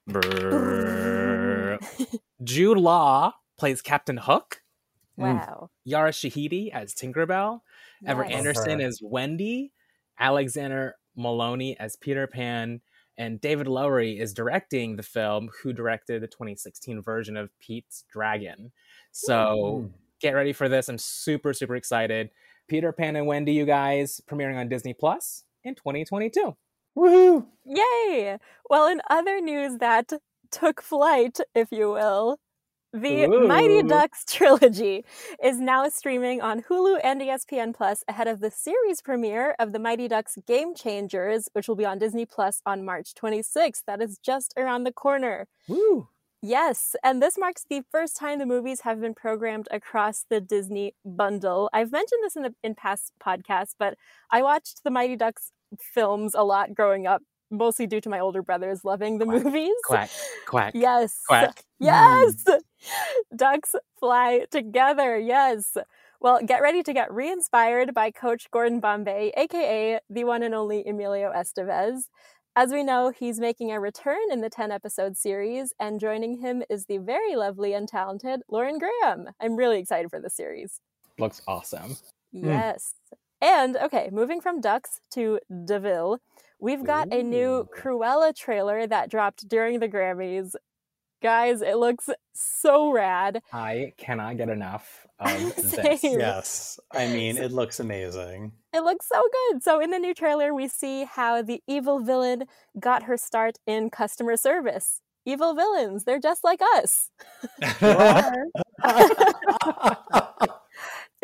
Jude 2.45 2.79
Law 2.79 3.35
plays 3.59 3.83
Captain 3.83 4.17
Hook. 4.17 4.61
Wow. 5.17 5.71
Yara 5.85 6.11
Shahidi 6.11 6.71
as 6.73 6.95
Tinkerbell. 6.95 7.61
Everett 8.07 8.31
Nice. 8.31 8.39
Anderson 8.39 8.81
her. 8.81 8.87
as 8.87 9.01
Wendy, 9.03 9.73
Alexander 10.19 10.97
Molony 11.19 11.77
as 11.79 11.97
Peter 11.97 12.27
Pan, 12.27 12.81
and 13.17 13.41
David 13.41 13.69
Lowery 13.69 14.19
is 14.19 14.35
directing 14.35 14.97
the 14.97 15.03
film, 15.03 15.49
who 15.63 15.73
directed 15.73 16.23
the 16.23 16.27
2016 16.27 17.01
version 17.03 17.37
of 17.37 17.51
Pete's 17.61 18.05
Dragon. 18.13 18.73
So 19.13 19.57
Ooh. 19.57 19.93
get 20.21 20.33
ready 20.33 20.53
for 20.53 20.69
this. 20.69 20.89
I'm 20.89 20.99
super, 20.99 21.53
super 21.53 21.77
excited. 21.77 22.31
Peter 22.67 22.93
Pan 22.93 23.17
and 23.17 23.27
Wendy, 23.27 23.53
you 23.53 23.67
guys, 23.67 24.21
premiering 24.27 24.59
on 24.59 24.69
Disney 24.69 24.95
Plus 24.95 25.45
in 25.63 25.75
2022. 25.75 26.57
Woohoo! 26.97 27.47
Yay! 27.65 28.39
Well, 28.71 28.87
in 28.87 29.01
other 29.11 29.41
news 29.41 29.79
that 29.79 30.13
took 30.51 30.81
flight, 30.81 31.39
if 31.55 31.71
you 31.73 31.91
will, 31.91 32.39
The 32.95 33.27
Mighty 33.27 33.83
Ducks 33.83 34.25
trilogy 34.29 35.05
is 35.43 35.59
now 35.59 35.89
streaming 35.89 36.41
on 36.41 36.63
Hulu 36.63 37.01
and 37.03 37.21
ESPN 37.21 37.75
Plus 37.75 38.05
ahead 38.07 38.29
of 38.29 38.39
the 38.39 38.53
series 38.53 39.03
premiere 39.03 39.57
of 39.59 39.73
The 39.73 39.81
Mighty 39.81 40.07
Ducks 40.07 40.39
Game 40.47 40.77
Changers, 40.77 41.49
which 41.55 41.67
will 41.67 41.75
be 41.75 41.85
on 41.85 41.99
Disney 41.99 42.25
Plus 42.25 42.63
on 42.65 42.85
March 42.85 43.13
26th. 43.21 43.83
That 43.89 44.01
is 44.01 44.19
just 44.19 44.55
around 44.57 44.85
the 44.85 44.93
corner. 44.93 45.49
Woo! 45.67 46.07
Yes, 46.41 46.95
and 47.03 47.21
this 47.21 47.37
marks 47.37 47.67
the 47.69 47.83
first 47.91 48.17
time 48.17 48.39
the 48.39 48.47
movies 48.47 48.83
have 48.83 49.01
been 49.01 49.15
programmed 49.15 49.67
across 49.73 50.25
the 50.31 50.41
Disney 50.41 50.95
bundle. 51.05 51.71
I've 51.73 51.91
mentioned 51.91 52.21
this 52.23 52.37
in 52.37 52.43
the, 52.45 52.55
in 52.63 52.77
past 52.77 53.13
podcasts, 53.21 53.75
but 53.77 53.97
I 54.31 54.41
watched 54.41 54.85
the 54.85 54.91
Mighty 54.93 55.17
Ducks 55.17 55.51
films 55.81 56.33
a 56.33 56.45
lot 56.45 56.77
growing 56.77 57.09
up, 57.09 57.23
mostly 57.51 57.87
due 57.87 58.01
to 58.01 58.09
my 58.09 58.21
older 58.21 58.43
brothers 58.43 58.85
loving 58.85 59.19
the 59.19 59.25
Quack, 59.25 59.45
movies. 59.45 59.75
Quack, 59.85 60.11
quack. 60.47 60.73
Yes. 60.75 61.21
Quack. 61.29 61.65
Hmm. 61.79 61.85
Yes. 61.85 62.45
Ducks 63.37 63.75
fly 63.99 64.47
together. 64.51 65.19
Yes. 65.19 65.77
Well, 66.21 66.41
get 66.45 66.63
ready 66.63 66.83
to 66.83 66.93
get 66.93 67.13
re 67.13 67.31
inspired 67.31 67.93
by 67.93 68.11
Coach 68.11 68.51
Gordon 68.51 68.81
Bombay, 68.81 69.33
aka 69.37 70.01
the 70.09 70.25
one 70.25 70.43
and 70.43 70.55
only 70.55 70.87
Emilio 70.87 71.33
Estevez. 71.33 72.05
As 72.57 72.71
we 72.73 72.85
know, 72.85 73.11
he's 73.11 73.41
making 73.41 73.73
a 73.73 73.81
return 73.81 74.31
in 74.31 74.41
the 74.41 74.49
10 74.49 74.71
episode 74.71 75.17
series, 75.17 75.75
and 75.81 75.99
joining 75.99 76.39
him 76.39 76.63
is 76.71 76.87
the 76.87 76.99
very 76.99 77.35
lovely 77.35 77.75
and 77.75 77.89
talented 77.89 78.43
Lauren 78.49 78.79
Graham. 78.79 79.31
I'm 79.41 79.57
really 79.57 79.81
excited 79.81 80.09
for 80.09 80.21
the 80.21 80.31
series. 80.31 80.81
Looks 81.19 81.43
awesome. 81.49 81.97
Hmm. 82.33 82.49
Yes. 82.49 82.95
And 83.45 83.77
okay, 83.77 84.09
moving 84.11 84.41
from 84.41 84.63
Ducks 84.63 85.03
to 85.13 85.39
DeVille, 85.67 86.19
we've 86.59 86.83
got 86.83 87.13
a 87.13 87.23
new 87.23 87.57
Ooh. 87.57 87.69
Cruella 87.77 88.35
trailer 88.35 88.87
that 88.87 89.11
dropped 89.11 89.47
during 89.47 89.81
the 89.81 89.89
Grammys. 89.89 90.55
Guys, 91.23 91.61
it 91.61 91.77
looks 91.77 92.09
so 92.33 92.91
rad. 92.91 93.43
I 93.53 93.93
cannot 93.99 94.39
get 94.39 94.49
enough 94.49 95.07
of 95.21 95.57
this. 95.57 96.03
Yes. 96.03 96.81
I 96.91 97.09
mean, 97.09 97.37
it 97.37 97.53
looks 97.53 97.81
amazing. 97.81 98.53
It 98.73 98.81
looks 98.81 99.09
so 99.13 99.21
good. 99.21 99.63
So, 99.63 99.79
in 99.79 99.91
the 99.91 99.99
new 99.99 100.15
trailer, 100.15 100.55
we 100.55 100.67
see 100.67 101.05
how 101.05 101.43
the 101.43 101.63
evil 101.67 102.01
villain 102.01 102.45
got 102.81 103.03
her 103.03 103.19
start 103.19 103.59
in 103.67 103.91
customer 103.91 104.39
service. 104.39 105.03
Evil 105.27 105.55
villains, 105.55 106.05
they're 106.05 106.19
just 106.19 106.45
like 106.45 106.61
us. 106.77 107.11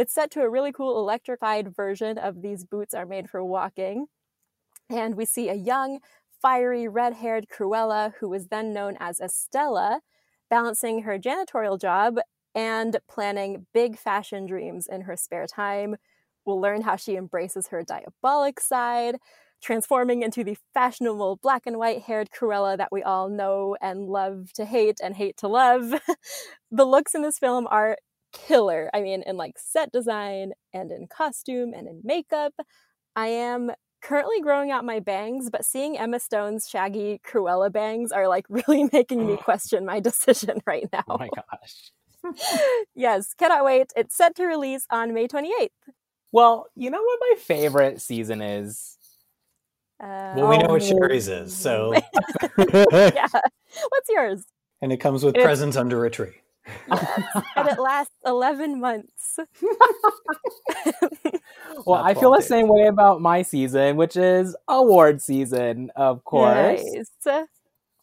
It's 0.01 0.15
set 0.15 0.31
to 0.31 0.41
a 0.41 0.49
really 0.49 0.73
cool 0.73 0.99
electrified 0.99 1.77
version 1.77 2.17
of 2.17 2.41
these 2.41 2.65
boots 2.65 2.95
are 2.95 3.05
made 3.05 3.29
for 3.29 3.45
walking. 3.45 4.07
And 4.89 5.15
we 5.15 5.27
see 5.27 5.51
a 5.51 5.55
young, 5.55 5.99
fiery, 6.41 6.89
red 6.89 7.13
haired 7.13 7.49
Cruella, 7.51 8.15
who 8.19 8.31
was 8.31 8.47
then 8.47 8.73
known 8.73 8.97
as 8.99 9.21
Estella, 9.21 10.01
balancing 10.49 11.03
her 11.03 11.19
janitorial 11.19 11.79
job 11.79 12.19
and 12.55 12.97
planning 13.11 13.67
big 13.75 13.99
fashion 13.99 14.47
dreams 14.47 14.89
in 14.91 15.03
her 15.03 15.19
spare 15.19 15.47
time. 15.47 15.97
We'll 16.47 16.63
learn 16.63 16.81
how 16.81 16.97
she 16.97 17.17
embraces 17.17 17.67
her 17.67 17.83
diabolic 17.83 18.59
side, 18.59 19.17
transforming 19.61 20.23
into 20.23 20.43
the 20.43 20.57
fashionable 20.73 21.41
black 21.43 21.67
and 21.67 21.77
white 21.77 22.01
haired 22.01 22.31
Cruella 22.31 22.79
that 22.79 22.91
we 22.91 23.03
all 23.03 23.29
know 23.29 23.77
and 23.83 24.09
love 24.09 24.55
to 24.55 24.65
hate 24.65 24.99
and 25.03 25.17
hate 25.17 25.37
to 25.37 25.49
love. 25.49 25.93
the 26.71 26.87
looks 26.87 27.15
in 27.15 27.21
this 27.21 27.39
film 27.39 27.67
are 27.71 27.99
killer. 28.33 28.91
I 28.95 29.01
mean, 29.01 29.23
in 29.27 29.37
like 29.37 29.59
set 29.59 29.93
design 29.93 30.53
and 30.73 30.91
in 30.93 31.07
costume 31.07 31.73
and 31.75 31.87
in 31.89 32.01
makeup. 32.05 32.55
I 33.17 33.27
am 33.29 33.71
currently 34.03 34.41
growing 34.41 34.71
out 34.71 34.85
my 34.85 34.99
bangs, 35.01 35.51
but 35.51 35.65
seeing 35.65 35.99
Emma 35.99 36.19
Stone's 36.21 36.69
shaggy 36.69 37.21
Cruella 37.27 37.71
bangs 37.73 38.13
are 38.13 38.29
like 38.29 38.47
really 38.49 38.89
making 38.93 39.27
me 39.27 39.37
question 39.37 39.85
my 39.85 40.01
decision 40.01 40.61
right 40.67 40.89
now. 40.93 41.05
Oh 41.09 41.19
my 41.19 41.29
gosh. 41.35 41.91
yes, 42.95 43.35
cannot 43.35 43.65
wait. 43.65 43.93
It's 43.97 44.17
set 44.17 44.35
to 44.37 44.45
release 44.45 44.87
on 44.91 45.15
May 45.15 45.27
28th. 45.27 45.69
Well, 46.33 46.67
you 46.77 46.91
know 46.91 47.03
what 47.03 47.19
my 47.31 47.37
favorite 47.37 48.01
season 48.01 48.41
is? 48.43 48.97
Uh, 50.03 50.33
well, 50.37 50.49
we 50.49 50.59
know 50.59 50.69
what 50.69 50.83
Oh. 50.83 50.87
Sherry's 50.87 51.29
is, 51.29 51.55
so 51.55 51.93
yeah. 51.95 53.27
What's 53.89 54.09
yours? 54.09 54.45
and 54.83 54.93
it 54.93 54.97
comes 54.97 55.23
with 55.23 55.35
presents 55.35 55.77
under 55.77 56.05
a 56.07 56.11
tree. 56.11 56.33
Yes. 56.67 57.43
and 57.57 57.69
it 57.69 57.79
lasts 57.79 58.15
11 58.25 58.81
months. 58.81 59.39
Well, 61.87 62.03
Not 62.03 62.11
I 62.11 62.15
feel 62.15 62.33
the 62.33 62.43
same 62.43 62.69
way 62.69 62.87
about 62.87 63.21
my 63.21 63.43
season, 63.43 63.97
which 63.97 64.17
is 64.17 64.57
award 64.69 65.23
season, 65.23 65.91
of 65.97 66.25
course. 66.25 66.83
Nice. 66.85 67.47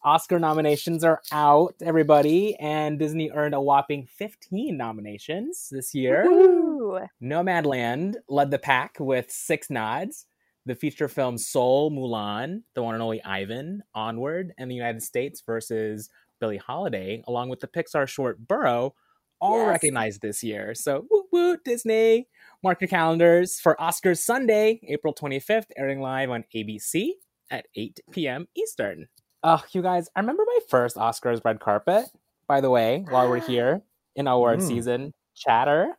Oscar 0.04 0.38
nominations 0.38 1.04
are 1.04 1.20
out, 1.32 1.74
everybody, 1.82 2.56
and 2.56 2.98
Disney 2.98 3.30
earned 3.30 3.54
a 3.54 3.60
whopping 3.60 4.06
15 4.06 4.76
nominations 4.76 5.68
this 5.70 5.94
year. 5.94 6.24
Woo. 6.26 7.00
Nomadland 7.22 8.14
led 8.28 8.50
the 8.50 8.58
pack 8.58 8.96
with 8.98 9.30
six 9.30 9.70
nods. 9.70 10.26
The 10.66 10.74
feature 10.74 11.08
film 11.08 11.38
Soul, 11.38 11.90
Mulan, 11.90 12.62
The 12.74 12.82
One 12.82 12.94
and 12.94 13.02
Only 13.02 13.22
Ivan, 13.24 13.82
Onward, 13.94 14.52
and 14.58 14.70
the 14.70 14.74
United 14.74 15.02
States 15.02 15.42
versus 15.44 16.10
Billie 16.40 16.56
Holiday, 16.56 17.22
along 17.26 17.48
with 17.48 17.60
the 17.60 17.68
Pixar 17.68 18.08
short 18.08 18.38
Burrow, 18.46 18.94
all 19.40 19.58
Yes. 19.58 19.68
recognized 19.68 20.20
this 20.20 20.42
year. 20.42 20.74
So, 20.74 21.06
woo 21.10 21.24
woo, 21.32 21.56
Disney. 21.64 22.26
Mark 22.62 22.80
your 22.80 22.88
calendars 22.88 23.60
for 23.60 23.76
Oscars 23.80 24.18
Sunday, 24.18 24.80
April 24.88 25.14
25th, 25.14 25.66
airing 25.76 26.00
live 26.00 26.30
on 26.30 26.44
ABC 26.54 27.12
at 27.50 27.66
8 27.76 28.00
p.m. 28.10 28.48
Eastern. 28.56 29.08
Oh, 29.44 29.62
you 29.72 29.82
guys, 29.82 30.08
I 30.16 30.20
remember 30.20 30.42
my 30.46 30.58
first 30.68 30.96
Oscars 30.96 31.44
red 31.44 31.60
carpet, 31.60 32.06
by 32.48 32.60
the 32.60 32.70
way, 32.70 33.04
while 33.08 33.28
we're 33.28 33.40
here 33.46 33.82
in 34.16 34.26
award 34.26 34.58
Mm. 34.58 34.66
season 34.66 35.14
chatter. 35.36 35.96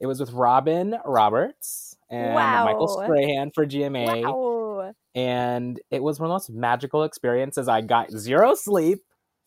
It 0.00 0.06
was 0.06 0.20
with 0.20 0.32
Robin 0.32 0.96
Roberts 1.06 1.96
and 2.10 2.34
Michael 2.34 2.88
Wow. 2.88 3.02
Strahan 3.04 3.50
for 3.54 3.64
GMA. 3.64 4.22
Wow. 4.24 4.92
And 5.14 5.80
it 5.90 6.02
was 6.02 6.18
one 6.20 6.26
of 6.26 6.30
the 6.30 6.34
most 6.34 6.50
magical 6.50 7.04
experiences. 7.04 7.68
I 7.68 7.80
got 7.82 8.10
zero 8.10 8.54
sleep 8.54 8.98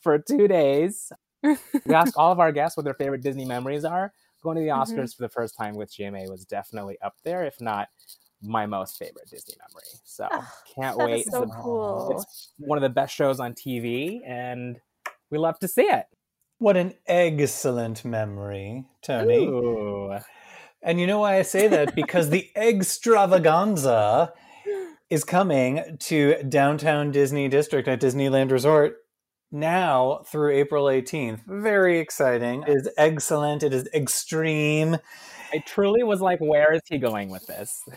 for 0.05 0.19
two 0.19 0.47
days. 0.47 1.12
we 1.43 1.57
asked 1.93 2.13
all 2.17 2.31
of 2.31 2.39
our 2.39 2.51
guests 2.51 2.77
what 2.77 2.83
their 2.83 2.93
favorite 2.93 3.24
Disney 3.24 3.43
memories 3.45 3.83
are. 3.83 4.13
Going 4.43 4.57
to 4.57 4.62
the 4.62 4.67
Mhm. 4.69 4.85
Oscars 4.85 5.15
for 5.15 5.24
the 5.24 5.29
first 5.29 5.55
time 5.57 5.74
with 5.75 5.91
GMA 5.91 6.29
was 6.29 6.45
definitely 6.45 6.97
up 7.03 7.15
there, 7.24 7.43
if 7.45 7.59
not 7.59 7.88
my 8.43 8.67
most 8.67 8.97
favorite 9.00 9.27
Disney 9.31 9.55
memory. 9.57 9.89
So 10.03 10.27
Ah, 10.31 10.53
can't 10.75 10.95
That 10.97 11.05
wait. 11.07 11.25
is 11.25 11.31
so 11.31 11.41
It's- 11.43 11.57
cool. 11.62 12.12
It's 12.19 12.53
one 12.59 12.77
of 12.77 12.83
the 12.83 12.89
best 12.89 13.13
shows 13.15 13.39
on 13.39 13.55
TV, 13.55 14.21
and 14.24 14.79
we 15.31 15.39
love 15.39 15.57
to 15.59 15.67
see 15.67 15.85
it. 15.88 16.05
What 16.59 16.77
an 16.77 16.93
excellent 17.07 18.05
memory, 18.05 18.85
Tony. 19.01 19.45
Ooh. 19.47 20.15
And 20.83 21.00
you 21.00 21.07
know 21.07 21.19
why 21.21 21.38
I 21.38 21.41
say 21.41 21.67
that? 21.67 21.95
Because 21.95 22.29
the 22.29 22.47
Eggstravaganza 22.55 24.31
is 25.09 25.24
coming 25.24 25.97
to 26.01 26.43
downtown 26.43 27.12
Disney 27.12 27.47
District 27.47 27.88
at 27.88 28.00
Disneyland 28.00 28.51
Resort 28.51 28.97
now 29.55 30.21
through 30.27 30.51
April 30.53 30.85
18th. 30.85 31.45
Very 31.47 32.00
exciting. 32.00 32.63
It 32.67 32.77
is 32.77 32.89
excellent. 32.97 33.63
It 33.63 33.74
is 33.74 33.89
extreme. 33.93 34.97
I 35.53 35.59
truly 35.59 36.03
was 36.03 36.21
like, 36.21 36.39
where 36.39 36.74
is 36.74 36.81
he 36.89 36.97
going 36.97 37.29
with 37.29 37.47
this? 37.47 37.83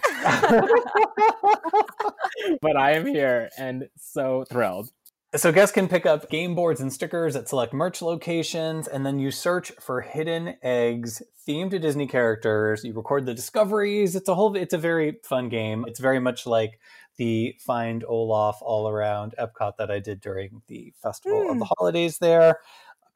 but 2.62 2.76
I 2.76 2.92
am 2.92 3.06
here 3.06 3.50
and 3.58 3.88
so 3.96 4.44
thrilled. 4.48 4.90
So 5.36 5.52
guests 5.52 5.74
can 5.74 5.88
pick 5.88 6.06
up 6.06 6.30
game 6.30 6.54
boards 6.54 6.80
and 6.80 6.90
stickers 6.90 7.36
at 7.36 7.50
select 7.50 7.74
merch 7.74 8.00
locations, 8.00 8.88
and 8.88 9.04
then 9.04 9.18
you 9.18 9.30
search 9.30 9.72
for 9.78 10.00
hidden 10.00 10.54
eggs 10.62 11.20
themed 11.46 11.70
to 11.70 11.78
Disney 11.78 12.06
characters. 12.06 12.82
You 12.82 12.94
record 12.94 13.26
the 13.26 13.34
discoveries. 13.34 14.16
It's 14.16 14.30
a 14.30 14.34
whole. 14.34 14.56
It's 14.56 14.72
a 14.72 14.78
very 14.78 15.18
fun 15.24 15.50
game. 15.50 15.84
It's 15.86 16.00
very 16.00 16.18
much 16.18 16.46
like 16.46 16.80
the 17.18 17.54
Find 17.58 18.04
Olaf 18.04 18.58
all 18.62 18.88
around 18.88 19.34
Epcot 19.38 19.76
that 19.78 19.90
I 19.90 19.98
did 19.98 20.20
during 20.20 20.62
the 20.68 20.94
Festival 21.02 21.50
of 21.50 21.58
the 21.58 21.64
hmm. 21.64 21.72
Holidays. 21.76 22.18
There, 22.18 22.60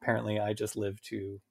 apparently, 0.01 0.39
I 0.39 0.53
just 0.53 0.75
live 0.75 1.01
to 1.03 1.41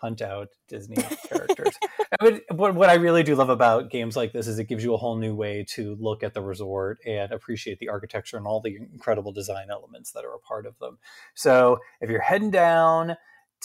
hunt 0.00 0.20
out 0.20 0.48
Disney 0.68 0.96
characters. 1.28 1.74
I 2.20 2.24
would- 2.24 2.42
what, 2.50 2.74
what 2.74 2.90
I 2.90 2.94
really 2.94 3.22
do 3.22 3.34
love 3.34 3.48
about 3.48 3.90
games 3.90 4.16
like 4.16 4.32
this 4.32 4.46
is 4.46 4.58
it 4.58 4.64
gives 4.64 4.84
you 4.84 4.94
a 4.94 4.98
whole 4.98 5.16
new 5.16 5.34
way 5.34 5.64
to 5.70 5.96
look 5.98 6.22
at 6.22 6.34
the 6.34 6.42
resort 6.42 6.98
and 7.06 7.32
appreciate 7.32 7.78
the 7.78 7.88
architecture 7.88 8.36
and 8.36 8.46
all 8.46 8.60
the 8.60 8.76
incredible 8.76 9.32
design 9.32 9.68
elements 9.70 10.12
that 10.12 10.24
are 10.24 10.34
a 10.34 10.40
part 10.40 10.66
of 10.66 10.78
them. 10.78 10.98
So 11.34 11.78
if 12.00 12.10
you're 12.10 12.20
heading 12.20 12.50
down 12.50 13.16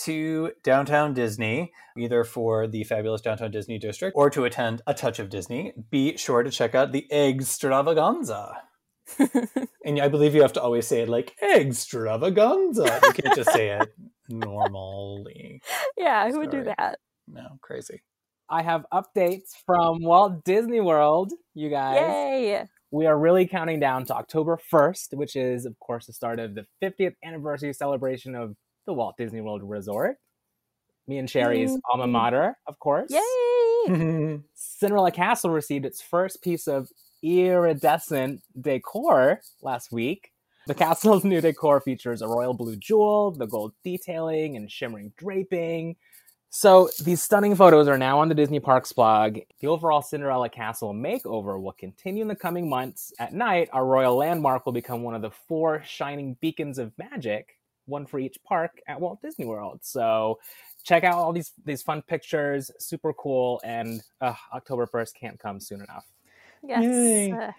to 0.06 0.52
downtown 0.64 1.14
Disney, 1.14 1.72
either 1.98 2.24
for 2.24 2.68
the 2.68 2.84
fabulous 2.84 3.22
downtown 3.22 3.52
Disney 3.52 3.78
district 3.78 4.16
or 4.16 4.30
to 4.30 4.46
attend 4.46 4.82
a 4.88 4.94
touch 4.94 5.20
of 5.20 5.30
Disney, 5.30 5.74
be 5.90 6.18
sure 6.18 6.44
to 6.44 6.52
check 6.52 6.76
out 6.76 6.92
the 6.92 7.08
Eggstravaganza. 7.12 8.54
And 9.84 10.00
I 10.00 10.10
believe 10.10 10.36
you 10.36 10.44
have 10.44 10.54
to 10.54 10.62
always 10.62 10.88
say 10.88 11.02
it 11.02 11.10
like 11.10 11.36
Eggstravaganza. 11.42 13.00
You 13.04 13.14
can't 13.14 13.36
just 13.36 13.52
say 13.52 13.70
it 13.70 13.94
normally. 14.30 15.62
yeah, 15.98 16.30
who 16.30 16.40
would 16.40 16.52
do 16.52 16.64
that? 16.64 17.00
No, 17.28 17.58
crazy. 17.62 18.04
I 18.48 18.62
have 18.62 18.86
updates 18.94 19.52
from 19.66 20.04
Walt 20.04 20.44
Disney 20.44 20.82
World, 20.82 21.34
you 21.56 21.70
guys. 21.70 21.96
Yay! 21.98 22.66
We 22.92 23.06
are 23.06 23.18
really 23.18 23.48
counting 23.48 23.80
down 23.80 24.06
to 24.06 24.14
October 24.14 24.60
1st, 24.72 25.14
which 25.14 25.36
is, 25.36 25.66
of 25.66 25.80
course, 25.80 26.08
the 26.08 26.14
start 26.14 26.40
of 26.40 26.56
the 26.56 26.66
50th 26.84 27.16
anniversary 27.24 27.74
celebration 27.74 28.36
of 28.36 28.56
the 28.86 28.94
Walt 28.94 29.16
Disney 29.18 29.42
World 29.42 29.64
Resort. 29.64 30.18
me 31.08 31.18
and 31.18 31.30
Sherry's 31.30 31.72
mm. 31.72 31.80
alma 31.92 32.08
mater, 32.08 32.58
of 32.68 32.80
course. 32.80 33.12
Yay! 33.12 34.40
Cinderella 34.54 35.12
Castle 35.12 35.52
received 35.52 35.86
its 35.86 36.02
first 36.02 36.42
piece 36.42 36.68
of 36.68 36.90
iridescent 37.24 38.42
decor 38.60 39.42
last 39.62 39.92
week. 39.92 40.32
The 40.68 40.76
castle's 40.76 41.24
new 41.26 41.42
decor 41.42 41.82
features 41.82 42.22
a 42.22 42.28
royal 42.28 42.54
blue 42.54 42.76
jewel, 42.76 43.32
the 43.32 43.48
gold 43.48 43.74
detailing, 43.84 44.56
and 44.56 44.72
shimmering 44.72 45.12
draping. 45.18 45.96
So 46.54 46.90
these 47.02 47.22
stunning 47.22 47.56
photos 47.56 47.88
are 47.88 47.98
now 47.98 48.20
on 48.20 48.28
the 48.28 48.36
Disney 48.36 48.60
Parks 48.60 48.92
blog. 48.92 49.40
The 49.62 49.68
overall 49.68 50.02
Cinderella 50.02 50.50
Castle 50.50 50.94
makeover 50.94 51.62
will 51.62 51.72
continue 51.72 52.22
in 52.22 52.28
the 52.28 52.36
coming 52.36 52.70
months. 52.70 53.14
At 53.20 53.34
night, 53.34 53.70
our 53.72 53.86
royal 53.86 54.18
landmark 54.18 54.66
will 54.66 54.74
become 54.74 55.02
one 55.02 55.16
of 55.16 55.22
the 55.22 55.32
four 55.32 55.82
shining 55.86 56.36
beacons 56.42 56.78
of 56.78 56.92
magic, 56.98 57.58
one 57.86 58.06
for 58.06 58.20
each 58.20 58.38
park 58.44 58.80
at 58.88 59.00
Walt 59.00 59.22
Disney 59.22 59.46
World. 59.46 59.80
So 59.84 60.40
check 60.84 61.04
out 61.04 61.16
all 61.16 61.34
these 61.34 61.52
these 61.66 61.82
fun 61.82 62.02
pictures, 62.02 62.72
super 62.80 63.14
cool, 63.14 63.62
and 63.64 64.02
uh, 64.22 64.34
October 64.54 64.86
first 64.86 65.16
can't 65.16 65.40
come 65.40 65.60
soon 65.60 65.82
enough. 65.82 66.06
Yes. 66.64 66.84
Yay. 66.84 67.32
Uh, 67.32 67.52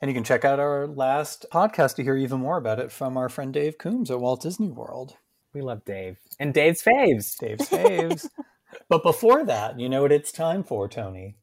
And 0.00 0.10
you 0.10 0.14
can 0.14 0.24
check 0.24 0.44
out 0.44 0.58
our 0.58 0.86
last 0.86 1.46
podcast 1.52 1.96
to 1.96 2.02
hear 2.02 2.16
even 2.16 2.40
more 2.40 2.56
about 2.56 2.78
it 2.80 2.90
from 2.92 3.16
our 3.16 3.28
friend 3.28 3.52
Dave 3.52 3.78
Coombs 3.78 4.10
at 4.10 4.20
Walt 4.20 4.42
Disney 4.42 4.70
World. 4.70 5.16
We 5.52 5.62
love 5.62 5.84
Dave 5.84 6.18
and 6.38 6.52
Dave's 6.52 6.82
faves. 6.82 7.38
Dave's 7.38 7.68
faves. 7.68 8.28
but 8.88 9.02
before 9.02 9.44
that, 9.44 9.80
you 9.80 9.88
know 9.88 10.02
what 10.02 10.12
it's 10.12 10.32
time 10.32 10.64
for, 10.64 10.88
Tony? 10.88 11.36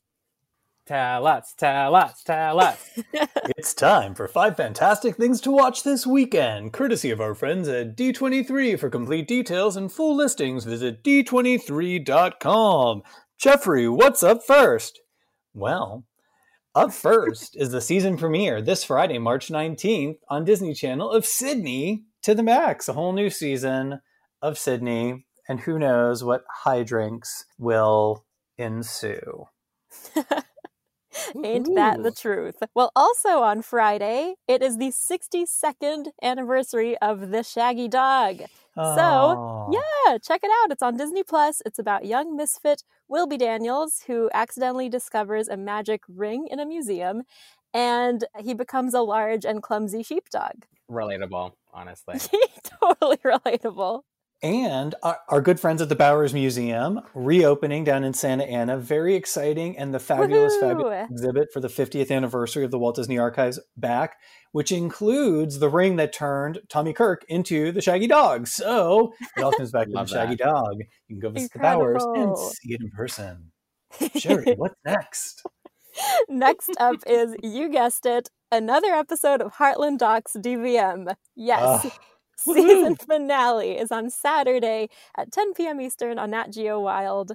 Tell 0.86 1.28
us, 1.28 1.54
tell 1.58 1.96
us, 1.96 2.24
tell 2.24 2.60
us. 2.60 3.00
It's 3.58 3.74
time 3.74 4.16
for 4.16 4.28
five 4.28 4.58
fantastic 4.58 5.16
things 5.16 5.40
to 5.42 5.52
watch 5.52 5.84
this 5.84 6.06
weekend, 6.06 6.74
courtesy 6.74 7.12
of 7.12 7.22
our 7.22 7.34
friends 7.34 7.70
at 7.70 7.96
D23. 7.96 8.78
For 8.78 8.90
complete 8.90 9.28
details 9.28 9.78
and 9.78 9.92
full 9.92 10.16
listings, 10.16 10.66
visit 10.66 11.04
d23.com. 11.04 13.04
Jeffrey, 13.38 13.88
what's 13.88 14.24
up 14.24 14.44
first? 14.44 15.00
Well, 15.54 16.06
up 16.76 16.92
first 16.92 17.56
is 17.56 17.72
the 17.72 17.82
season 17.82 18.18
premiere 18.18 18.62
this 18.62 18.84
Friday, 18.84 19.20
March 19.20 19.48
19th 19.48 20.18
on 20.28 20.44
Disney 20.44 20.74
Channel 20.74 21.12
of 21.12 21.26
Sydney 21.26 22.04
to 22.24 22.36
the 22.36 22.44
Max, 22.44 22.90
a 22.90 22.94
whole 22.94 23.14
new 23.14 23.30
season 23.30 24.02
of 24.42 24.58
Sydney, 24.58 25.26
and 25.48 25.62
who 25.62 25.80
knows 25.80 26.24
what 26.24 26.44
high 26.64 26.84
drinks 26.84 27.46
will 27.58 28.26
ensue. 28.58 29.46
Ain't 31.44 31.76
that 31.76 32.04
the 32.04 32.12
truth? 32.12 32.58
Well, 32.76 32.92
also 32.96 33.40
on 33.40 33.62
Friday, 33.62 34.36
it 34.48 34.62
is 34.62 34.78
the 34.78 34.92
62nd 34.92 36.08
anniversary 36.22 36.98
of 37.00 37.32
The 37.32 37.44
Shaggy 37.44 37.88
Dog. 37.88 38.44
So, 38.76 39.70
Yeah, 39.72 40.18
check 40.18 40.42
it 40.44 40.52
out. 40.64 40.72
It's 40.72 40.82
on 40.82 40.98
Disney 40.98 41.24
Plus. 41.24 41.62
It's 41.66 41.78
about 41.78 42.06
young 42.06 42.36
misfit 42.36 42.84
Will 43.08 43.24
Wilby 43.24 43.38
Daniels 43.38 44.04
who 44.08 44.30
accidentally 44.34 44.90
discovers 44.90 45.48
a 45.48 45.56
magic 45.56 46.02
ring 46.10 46.48
in 46.52 46.60
a 46.60 46.66
museum 46.66 47.24
and 47.74 48.26
he 48.38 48.54
becomes 48.54 48.94
a 48.94 49.00
large 49.00 49.46
and 49.46 49.64
clumsy 49.64 50.04
sheepdog. 50.04 50.66
Relatable, 50.92 51.54
honestly. 51.74 52.20
totally 52.82 53.16
relatable. 53.18 54.02
And 54.44 54.94
our, 55.04 55.20
our 55.30 55.42
good 55.42 55.58
friends 55.58 55.82
at 55.82 55.88
the 55.88 55.96
Bowers 55.96 56.34
Museum 56.34 57.00
reopening 57.14 57.86
down 57.86 58.04
in 58.04 58.14
Santa 58.14 58.44
Ana. 58.44 58.78
Very 58.78 59.16
exciting. 59.16 59.78
And 59.78 59.94
the 59.94 60.00
fabulous, 60.00 60.58
fabulous 60.58 61.10
exhibit 61.10 61.48
for 61.54 61.62
the 61.62 61.70
50th 61.70 62.12
anniversary 62.12 62.66
of 62.66 62.72
the 62.72 62.78
Walt 62.78 62.98
Disney 62.98 63.18
Archives 63.18 63.58
back, 63.78 64.18
which 64.52 64.74
includes 64.74 65.60
the 65.60 65.70
ring 65.70 65.96
that 65.96 66.12
turned 66.12 66.60
Tommy 66.68 66.92
Kirk 66.92 67.24
into 67.30 67.72
the 67.72 67.82
Shaggy 67.82 68.06
Dog. 68.06 68.48
So 68.48 69.14
it 69.38 69.44
all 69.44 69.54
comes 69.54 69.72
back 69.72 69.86
to 69.86 69.92
the 69.92 69.96
Love 69.96 70.10
Shaggy 70.10 70.36
that. 70.36 70.44
Dog. 70.44 70.76
You 71.08 71.16
can 71.16 71.20
go 71.22 71.30
visit 71.30 71.54
the 71.54 71.60
Bowers 71.60 72.04
and 72.04 72.38
see 72.38 72.74
it 72.74 72.82
in 72.82 72.90
person. 72.90 73.54
Sherry, 74.16 74.56
what's 74.58 74.76
next? 74.86 75.42
Next 76.28 76.72
up 76.82 76.96
is, 77.08 77.34
you 77.42 77.70
guessed 77.70 78.06
it, 78.06 78.28
another 78.52 78.90
episode 78.90 79.42
of 79.42 79.54
Heartland 79.54 80.00
Docs 80.00 80.36
DVM. 80.38 81.16
Yes. 81.36 81.86
Ugh. 81.86 81.92
Season 82.44 82.96
finale 83.08 83.78
is 83.78 83.92
on 83.92 84.10
Saturday 84.10 84.90
at 85.18 85.32
10 85.32 85.54
p.m. 85.54 85.80
Eastern 85.82 86.20
on 86.20 86.32
Nat 86.32 86.52
Geo 86.52 86.80
Wild. 86.80 87.34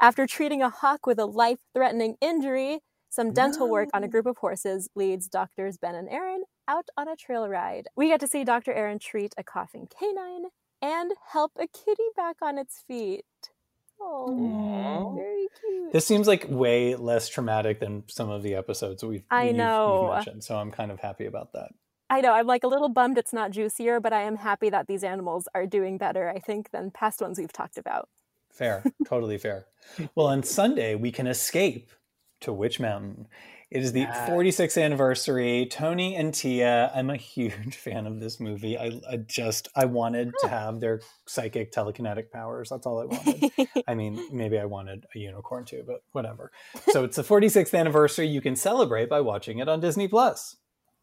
After 0.00 0.26
treating 0.26 0.62
a 0.62 0.70
hawk 0.70 1.06
with 1.06 1.18
a 1.18 1.24
life 1.26 1.58
threatening 1.74 2.16
injury, 2.20 2.80
some 3.10 3.32
dental 3.32 3.68
work 3.68 3.88
on 3.94 4.04
a 4.04 4.08
group 4.08 4.26
of 4.26 4.36
horses 4.36 4.88
leads 4.94 5.28
doctors 5.28 5.76
Ben 5.76 5.94
and 5.94 6.08
Aaron 6.08 6.42
out 6.68 6.88
on 6.96 7.08
a 7.08 7.16
trail 7.16 7.48
ride. 7.48 7.88
We 7.96 8.08
get 8.08 8.20
to 8.20 8.26
see 8.28 8.44
Dr. 8.44 8.72
Aaron 8.72 8.98
treat 8.98 9.34
a 9.38 9.42
coughing 9.42 9.88
canine 9.88 10.44
and 10.82 11.12
help 11.32 11.52
a 11.58 11.66
kitty 11.66 12.04
back 12.16 12.36
on 12.42 12.58
its 12.58 12.84
feet. 12.86 13.24
Oh, 14.00 15.14
very 15.16 15.48
cute. 15.60 15.92
This 15.92 16.06
seems 16.06 16.28
like 16.28 16.46
way 16.48 16.94
less 16.94 17.28
traumatic 17.28 17.80
than 17.80 18.04
some 18.08 18.30
of 18.30 18.42
the 18.44 18.54
episodes 18.54 19.02
we've, 19.02 19.24
I 19.30 19.44
you've- 19.44 19.48
you've 19.48 19.56
know. 19.56 20.12
mentioned. 20.14 20.44
So 20.44 20.56
I'm 20.56 20.70
kind 20.70 20.92
of 20.92 21.00
happy 21.00 21.26
about 21.26 21.52
that. 21.54 21.70
I 22.10 22.20
know, 22.20 22.32
I'm 22.32 22.46
like 22.46 22.64
a 22.64 22.68
little 22.68 22.88
bummed 22.88 23.18
it's 23.18 23.32
not 23.32 23.50
juicier, 23.50 24.00
but 24.00 24.12
I 24.12 24.22
am 24.22 24.36
happy 24.36 24.70
that 24.70 24.86
these 24.86 25.04
animals 25.04 25.46
are 25.54 25.66
doing 25.66 25.98
better, 25.98 26.28
I 26.28 26.38
think, 26.38 26.70
than 26.70 26.90
past 26.90 27.20
ones 27.20 27.38
we've 27.38 27.52
talked 27.52 27.76
about. 27.78 28.08
Fair, 28.50 28.82
totally 29.06 29.38
fair. 29.38 29.66
Well, 30.14 30.26
on 30.26 30.42
Sunday, 30.42 30.94
we 30.94 31.12
can 31.12 31.26
escape 31.26 31.90
to 32.40 32.52
Witch 32.52 32.80
Mountain. 32.80 33.26
It 33.70 33.82
is 33.82 33.92
the 33.92 34.00
Yes. 34.00 34.30
46th 34.30 34.82
anniversary. 34.82 35.66
Tony 35.70 36.16
and 36.16 36.32
Tia, 36.32 36.90
I'm 36.94 37.10
a 37.10 37.16
huge 37.16 37.76
fan 37.84 38.06
of 38.06 38.18
this 38.20 38.40
movie. 38.40 38.78
I, 38.78 38.98
I 39.10 39.16
just, 39.18 39.68
I 39.76 39.84
wanted 39.84 40.32
to 40.40 40.48
have 40.48 40.80
their 40.80 41.02
psychic 41.26 41.70
telekinetic 41.72 42.30
powers. 42.30 42.70
That's 42.70 42.86
all 42.86 43.00
I 43.02 43.04
wanted. 43.04 43.52
I 43.86 43.94
mean, 43.94 44.26
maybe 44.32 44.58
I 44.58 44.64
wanted 44.64 45.04
a 45.14 45.18
unicorn 45.18 45.66
too, 45.66 45.84
but 45.86 46.02
whatever. 46.12 46.50
So 46.88 47.04
it's 47.04 47.16
the 47.16 47.22
46th 47.22 47.78
anniversary. 47.78 48.26
You 48.26 48.40
can 48.40 48.56
celebrate 48.56 49.10
by 49.10 49.20
watching 49.20 49.58
it 49.58 49.68
on 49.68 49.80
Disney 49.80 50.08
Plus. 50.08 50.56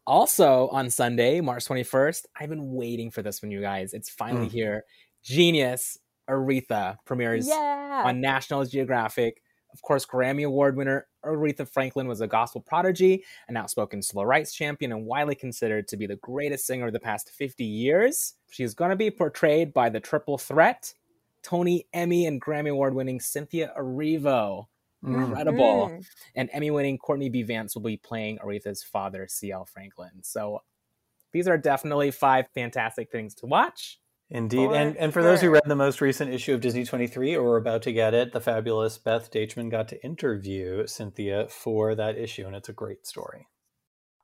Also 0.06 0.68
on 0.68 0.88
Sunday, 0.90 1.40
March 1.40 1.64
21st, 1.66 2.26
I've 2.38 2.48
been 2.48 2.72
waiting 2.72 3.10
for 3.10 3.22
this 3.22 3.42
one, 3.42 3.50
you 3.50 3.60
guys. 3.60 3.92
It's 3.92 4.08
finally 4.08 4.46
Mm. 4.46 4.52
here. 4.52 4.84
Genius 5.22 5.98
Aretha 6.28 6.96
premieres 7.04 7.48
yeah. 7.48 8.02
on 8.06 8.20
National 8.20 8.64
Geographic. 8.64 9.42
Of 9.72 9.82
course, 9.82 10.06
Grammy 10.06 10.46
Award 10.46 10.76
winner 10.76 11.06
Aretha 11.24 11.68
Franklin 11.68 12.06
was 12.06 12.20
a 12.20 12.26
gospel 12.26 12.60
prodigy, 12.60 13.24
an 13.48 13.56
outspoken 13.56 14.00
civil 14.00 14.24
rights 14.24 14.54
champion, 14.54 14.92
and 14.92 15.04
widely 15.04 15.34
considered 15.34 15.88
to 15.88 15.96
be 15.96 16.06
the 16.06 16.16
greatest 16.16 16.66
singer 16.66 16.86
of 16.86 16.92
the 16.92 17.00
past 17.00 17.30
50 17.30 17.64
years. 17.64 18.34
She's 18.50 18.74
going 18.74 18.90
to 18.90 18.96
be 18.96 19.10
portrayed 19.10 19.74
by 19.74 19.88
the 19.90 20.00
triple 20.00 20.38
threat 20.38 20.94
Tony, 21.42 21.86
Emmy, 21.92 22.26
and 22.26 22.40
Grammy 22.40 22.70
Award 22.70 22.94
winning 22.94 23.20
Cynthia 23.20 23.72
Erivo. 23.78 24.66
Mm. 25.04 25.28
Incredible. 25.28 25.88
Mm. 25.88 26.06
And 26.34 26.50
Emmy 26.52 26.70
winning 26.70 26.98
Courtney 26.98 27.28
B. 27.28 27.42
Vance 27.42 27.74
will 27.74 27.82
be 27.82 27.96
playing 27.96 28.38
Aretha's 28.38 28.82
father, 28.82 29.26
C.L. 29.28 29.66
Franklin. 29.66 30.22
So 30.22 30.62
these 31.32 31.48
are 31.48 31.58
definitely 31.58 32.10
five 32.10 32.46
fantastic 32.54 33.10
things 33.10 33.34
to 33.36 33.46
watch. 33.46 33.98
Indeed. 34.30 34.66
For 34.66 34.74
and 34.74 34.96
and 34.96 35.12
for 35.12 35.22
those 35.22 35.40
who 35.40 35.50
read 35.50 35.62
the 35.66 35.76
most 35.76 36.00
recent 36.00 36.32
issue 36.32 36.54
of 36.54 36.60
Disney 36.60 36.84
23 36.84 37.36
or 37.36 37.50
are 37.50 37.56
about 37.56 37.82
to 37.82 37.92
get 37.92 38.12
it, 38.12 38.32
the 38.32 38.40
fabulous 38.40 38.98
Beth 38.98 39.30
Deitchman 39.30 39.70
got 39.70 39.86
to 39.88 40.04
interview 40.04 40.86
Cynthia 40.86 41.46
for 41.48 41.94
that 41.94 42.18
issue, 42.18 42.46
and 42.46 42.56
it's 42.56 42.68
a 42.68 42.72
great 42.72 43.06
story. 43.06 43.46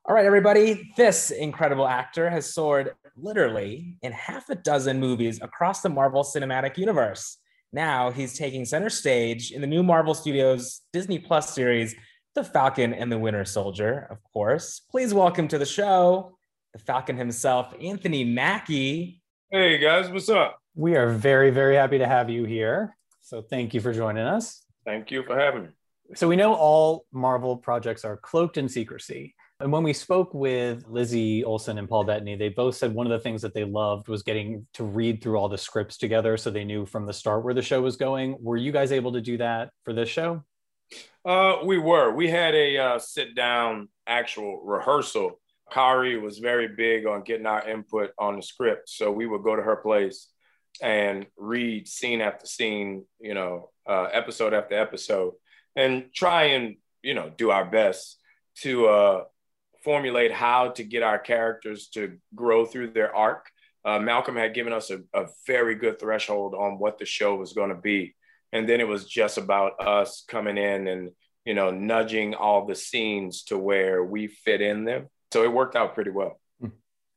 All 0.05 0.13
right, 0.13 0.25
everybody. 0.25 0.91
This 0.97 1.31
incredible 1.31 1.87
actor 1.87 2.29
has 2.29 2.53
soared 2.53 2.95
literally 3.15 3.95
in 4.01 4.11
half 4.11 4.49
a 4.49 4.55
dozen 4.55 4.99
movies 4.99 5.41
across 5.41 5.81
the 5.81 5.87
Marvel 5.87 6.23
Cinematic 6.23 6.77
Universe. 6.77 7.37
Now 7.75 8.11
he's 8.11 8.37
taking 8.37 8.65
center 8.65 8.91
stage 8.91 9.51
in 9.51 9.59
the 9.59 9.65
new 9.65 9.81
Marvel 9.81 10.13
Studios 10.13 10.81
Disney 10.93 11.17
Plus 11.17 11.55
series, 11.55 11.95
The 12.35 12.43
Falcon 12.43 12.93
and 12.93 13.11
the 13.11 13.17
Winter 13.17 13.45
Soldier, 13.45 14.07
of 14.11 14.19
course. 14.31 14.81
Please 14.91 15.11
welcome 15.11 15.47
to 15.47 15.57
the 15.57 15.65
show 15.65 16.37
the 16.73 16.79
Falcon 16.79 17.17
himself, 17.17 17.73
Anthony 17.81 18.23
Mackie. 18.23 19.23
Hey 19.49 19.79
guys, 19.79 20.07
what's 20.11 20.29
up? 20.29 20.59
We 20.75 20.95
are 20.95 21.09
very, 21.09 21.49
very 21.49 21.75
happy 21.75 21.97
to 21.97 22.05
have 22.05 22.29
you 22.29 22.45
here. 22.45 22.95
So 23.21 23.41
thank 23.41 23.73
you 23.73 23.81
for 23.81 23.91
joining 23.91 24.23
us. 24.23 24.63
Thank 24.85 25.09
you 25.09 25.23
for 25.23 25.35
having 25.35 25.63
me. 25.63 25.69
So 26.13 26.27
we 26.27 26.35
know 26.35 26.53
all 26.53 27.05
Marvel 27.11 27.57
projects 27.57 28.05
are 28.05 28.17
cloaked 28.17 28.57
in 28.57 28.69
secrecy. 28.69 29.33
And 29.59 29.71
when 29.71 29.83
we 29.83 29.93
spoke 29.93 30.33
with 30.33 30.85
Lizzie 30.87 31.43
Olson 31.43 31.77
and 31.77 31.87
Paul 31.87 32.03
Bettany, 32.03 32.35
they 32.35 32.49
both 32.49 32.75
said 32.75 32.93
one 32.93 33.05
of 33.05 33.11
the 33.11 33.19
things 33.19 33.41
that 33.43 33.53
they 33.53 33.63
loved 33.63 34.07
was 34.07 34.23
getting 34.23 34.67
to 34.73 34.83
read 34.83 35.21
through 35.21 35.37
all 35.37 35.47
the 35.47 35.57
scripts 35.57 35.97
together 35.97 36.37
so 36.37 36.49
they 36.49 36.65
knew 36.65 36.85
from 36.85 37.05
the 37.05 37.13
start 37.13 37.43
where 37.45 37.53
the 37.53 37.61
show 37.61 37.81
was 37.81 37.95
going. 37.95 38.35
Were 38.41 38.57
you 38.57 38.71
guys 38.71 38.91
able 38.91 39.13
to 39.13 39.21
do 39.21 39.37
that 39.37 39.69
for 39.83 39.93
this 39.93 40.09
show? 40.09 40.43
Uh, 41.25 41.57
we 41.63 41.77
were. 41.77 42.11
We 42.11 42.29
had 42.29 42.55
a 42.55 42.77
uh, 42.77 42.99
sit 42.99 43.35
down 43.35 43.89
actual 44.05 44.61
rehearsal. 44.63 45.39
Kari 45.71 46.19
was 46.19 46.39
very 46.39 46.67
big 46.67 47.05
on 47.05 47.23
getting 47.23 47.45
our 47.45 47.67
input 47.67 48.11
on 48.17 48.35
the 48.35 48.41
script. 48.41 48.89
So 48.89 49.11
we 49.11 49.25
would 49.25 49.43
go 49.43 49.55
to 49.55 49.61
her 49.61 49.77
place 49.77 50.29
and 50.81 51.25
read 51.37 51.87
scene 51.87 52.21
after 52.21 52.45
scene, 52.45 53.05
you 53.19 53.33
know, 53.33 53.69
uh, 53.87 54.09
episode 54.11 54.53
after 54.53 54.75
episode, 54.75 55.33
and 55.75 56.05
try 56.13 56.43
and, 56.45 56.75
you 57.01 57.13
know, 57.13 57.31
do 57.35 57.51
our 57.51 57.65
best 57.65 58.19
to 58.55 58.87
uh, 58.87 59.23
formulate 59.83 60.31
how 60.31 60.69
to 60.69 60.83
get 60.83 61.03
our 61.03 61.19
characters 61.19 61.87
to 61.89 62.17
grow 62.35 62.65
through 62.65 62.91
their 62.91 63.15
arc. 63.15 63.49
Uh, 63.85 63.99
Malcolm 63.99 64.35
had 64.37 64.53
given 64.53 64.71
us 64.73 64.89
a, 64.91 64.99
a 65.13 65.27
very 65.45 65.75
good 65.75 65.99
threshold 65.99 66.55
on 66.55 66.79
what 66.79 66.97
the 66.97 67.05
show 67.05 67.35
was 67.35 67.53
going 67.53 67.69
to 67.69 67.75
be. 67.75 68.15
and 68.53 68.69
then 68.69 68.79
it 68.79 68.87
was 68.87 69.05
just 69.05 69.37
about 69.37 69.73
us 69.81 70.23
coming 70.27 70.57
in 70.57 70.87
and 70.87 71.09
you 71.43 71.53
know 71.53 71.71
nudging 71.71 72.35
all 72.35 72.65
the 72.65 72.75
scenes 72.75 73.43
to 73.43 73.57
where 73.57 74.03
we 74.03 74.27
fit 74.27 74.61
in 74.61 74.85
them. 74.85 75.07
So 75.33 75.43
it 75.43 75.51
worked 75.51 75.75
out 75.75 75.95
pretty 75.95 76.11
well. 76.11 76.39
Hmm. 76.61 76.67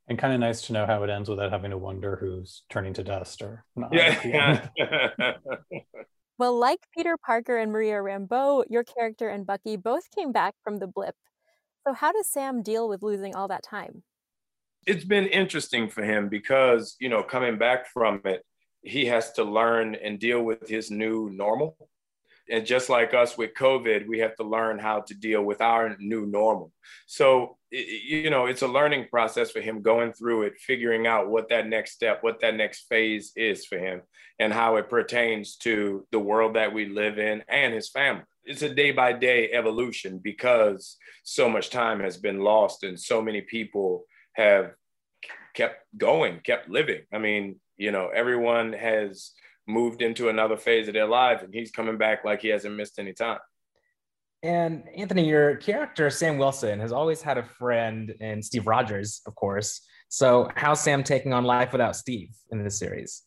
And 0.09 0.19
kind 0.19 0.33
of 0.35 0.41
nice 0.41 0.63
to 0.63 0.73
know 0.73 0.87
how 0.87 1.03
it 1.05 1.11
ends 1.11 1.29
without 1.29 1.53
having 1.53 1.71
to 1.73 1.79
wonder 1.79 2.17
who's 2.17 2.63
turning 2.71 2.95
to 2.95 3.05
dust 3.05 3.43
or 3.43 3.65
not. 3.77 3.93
Yeah. 4.25 4.69
Well, 6.39 6.59
like 6.59 6.81
Peter 6.95 7.17
Parker 7.17 7.57
and 7.57 7.73
Maria 7.73 7.95
Rambeau, 7.97 8.65
your 8.69 8.85
character 8.85 9.29
and 9.29 9.47
Bucky 9.47 9.77
both 9.77 10.11
came 10.15 10.33
back 10.33 10.55
from 10.63 10.79
the 10.79 10.87
blip. 10.87 11.15
So, 11.87 11.93
how 11.93 12.13
does 12.13 12.29
Sam 12.29 12.63
deal 12.63 12.89
with 12.89 13.03
losing 13.03 13.35
all 13.35 13.49
that 13.49 13.63
time? 13.63 14.03
it's 14.87 15.05
been 15.05 15.27
interesting 15.27 15.89
for 15.89 16.05
him 16.05 16.29
because, 16.29 16.97
you 17.01 17.09
know, 17.09 17.23
coming 17.23 17.59
back 17.59 17.89
from 17.89 18.21
it, 18.25 18.45
he 18.83 19.05
has 19.07 19.33
to 19.33 19.43
learn 19.43 19.97
and 19.97 20.21
deal 20.21 20.43
with 20.43 20.69
his 20.69 20.91
new 20.93 21.29
normal. 21.31 21.77
And 22.49 22.65
just 22.65 22.89
like 22.89 23.13
us 23.13 23.37
with 23.37 23.55
COVID, 23.55 24.07
we 24.07 24.21
have 24.21 24.37
to 24.37 24.45
learn 24.45 24.79
how 24.79 25.01
to 25.01 25.15
deal 25.15 25.43
with 25.43 25.61
our 25.61 25.97
new 25.99 26.27
normal. 26.27 26.71
So, 27.07 27.59
you 27.73 28.31
know, 28.31 28.47
it's 28.47 28.63
a 28.63 28.69
learning 28.69 29.09
process 29.11 29.51
for 29.51 29.61
him 29.61 29.83
going 29.83 30.13
through 30.13 30.43
it, 30.43 30.61
figuring 30.61 31.09
out 31.09 31.29
what 31.29 31.49
that 31.49 31.67
next 31.67 31.95
step, 31.95 32.23
what 32.23 32.41
that 32.43 32.55
next 32.55 32.87
phase 32.89 33.33
is 33.35 33.67
for 33.67 33.79
him, 33.79 34.03
and 34.39 34.53
how 34.53 34.77
it 34.77 34.89
pertains 34.89 35.57
to 35.57 36.07
the 36.13 36.21
world 36.21 36.55
that 36.55 36.73
we 36.73 36.87
live 36.87 37.19
in 37.19 37.43
and 37.49 37.75
his 37.75 37.89
family. 37.89 38.23
It's 38.47 38.63
a 38.63 38.75
day 38.75 38.93
by 38.93 39.13
day 39.13 39.51
evolution 39.53 40.19
because 40.19 40.97
so 41.25 41.49
much 41.49 41.71
time 41.71 42.01
has 42.01 42.17
been 42.17 42.41
lost 42.41 42.85
and 42.85 42.99
so 42.99 43.21
many 43.21 43.41
people 43.41 44.05
have 44.35 44.73
kept 45.55 45.85
going, 45.97 46.41
kept 46.45 46.69
living. 46.69 47.03
I 47.13 47.19
mean, 47.19 47.57
you 47.77 47.91
know, 47.91 48.09
everyone 48.15 48.73
has 48.73 49.33
moved 49.67 50.01
into 50.01 50.29
another 50.29 50.57
phase 50.57 50.87
of 50.87 50.95
their 50.95 51.09
life 51.09 51.43
and 51.43 51.53
he's 51.53 51.71
coming 51.71 51.99
back 51.99 52.25
like 52.25 52.43
he 52.43 52.49
hasn't 52.49 52.77
missed 52.77 52.99
any 52.99 53.13
time. 53.13 53.41
And 54.43 54.85
Anthony, 54.97 55.29
your 55.29 55.57
character, 55.57 56.09
Sam 56.09 56.39
Wilson, 56.39 56.79
has 56.79 56.93
always 56.93 57.21
had 57.21 57.39
a 57.39 57.43
friend 57.43 58.15
in 58.21 58.43
Steve 58.43 58.67
Rogers, 58.67 59.23
of 59.27 59.35
course. 59.35 59.81
So, 60.09 60.49
how's 60.55 60.81
Sam 60.81 61.03
taking 61.03 61.33
on 61.33 61.43
life 61.43 61.73
without 61.73 61.97
Steve 61.97 62.31
in 62.53 62.63
this 62.63 62.79
series? 62.79 63.23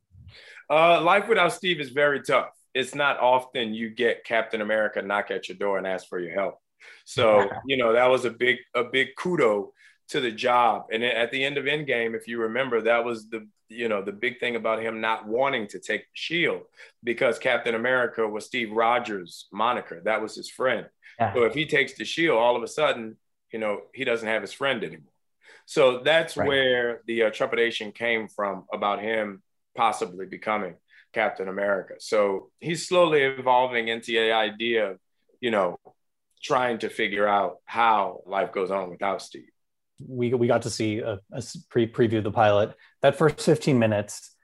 Uh, 0.70 1.02
life 1.02 1.28
without 1.28 1.52
Steve 1.52 1.82
is 1.82 1.90
very 1.90 2.22
tough. 2.22 2.52
It's 2.74 2.96
not 2.96 3.20
often 3.20 3.74
you 3.74 3.90
get 3.90 4.24
Captain 4.24 4.62
America 4.62 5.02
knock 5.02 5.32
at 5.32 5.50
your 5.50 5.58
door 5.58 5.78
and 5.78 5.88
ask 5.88 6.08
for 6.08 6.20
your 6.20 6.34
help. 6.34 6.60
So, 7.06 7.50
you 7.66 7.78
know, 7.78 7.94
that 7.94 8.08
was 8.08 8.26
a 8.26 8.30
big, 8.30 8.58
a 8.76 8.84
big 8.84 9.10
kudo 9.18 9.70
to 10.10 10.20
the 10.20 10.32
job. 10.32 10.86
And 10.92 11.04
at 11.04 11.32
the 11.32 11.44
end 11.44 11.58
of 11.58 11.66
Endgame, 11.66 12.16
if 12.16 12.28
you 12.28 12.42
remember, 12.42 12.82
that 12.82 13.06
was 13.06 13.30
the 13.30 13.48
you 13.70 13.88
know 13.88 14.02
the 14.02 14.12
big 14.12 14.40
thing 14.40 14.56
about 14.56 14.82
him 14.82 15.00
not 15.00 15.28
wanting 15.28 15.68
to 15.68 15.80
take 15.80 16.02
the 16.02 16.08
Shield 16.14 16.64
because 17.04 17.40
Captain 17.40 17.76
America 17.76 18.28
was 18.28 18.46
Steve 18.46 18.72
Rogers' 18.72 19.48
moniker. 19.54 20.02
That 20.04 20.22
was 20.22 20.36
his 20.36 20.50
friend. 20.50 20.88
Yeah. 21.20 21.34
So 21.34 21.44
if 21.44 21.54
he 21.54 21.66
takes 21.66 21.94
the 21.94 22.06
Shield, 22.06 22.38
all 22.38 22.56
of 22.56 22.64
a 22.64 22.68
sudden, 22.68 23.18
you 23.54 23.60
know, 23.60 23.82
he 23.94 24.04
doesn't 24.04 24.28
have 24.28 24.42
his 24.42 24.54
friend 24.54 24.84
anymore. 24.84 25.14
So 25.66 26.00
that's 26.00 26.36
right. 26.36 26.48
where 26.48 27.02
the 27.06 27.24
uh, 27.24 27.30
trepidation 27.30 27.92
came 27.92 28.28
from 28.28 28.66
about 28.74 29.02
him 29.02 29.44
possibly 29.76 30.26
becoming 30.26 30.76
Captain 31.14 31.48
America. 31.48 31.96
So 32.00 32.50
he's 32.60 32.88
slowly 32.88 33.24
evolving 33.24 33.88
into 33.88 34.12
the 34.12 34.32
idea 34.32 34.92
of, 34.92 35.00
you 35.42 35.52
know, 35.52 35.78
trying 36.42 36.80
to 36.80 36.90
figure 36.90 37.28
out 37.28 37.58
how 37.66 38.22
life 38.26 38.52
goes 38.52 38.72
on 38.72 38.90
without 38.90 39.22
Steve 39.22 39.50
we 40.08 40.34
we 40.34 40.48
got 40.48 40.64
to 40.64 40.70
see 40.70 41.00
a, 41.00 41.20
a 41.32 41.44
pre 41.70 41.88
preview 41.88 42.20
of 42.20 42.24
the 42.24 42.32
pilot. 42.32 42.74
That 43.02 43.18
first 43.18 43.42
15 43.42 43.78
minutes, 43.78 44.36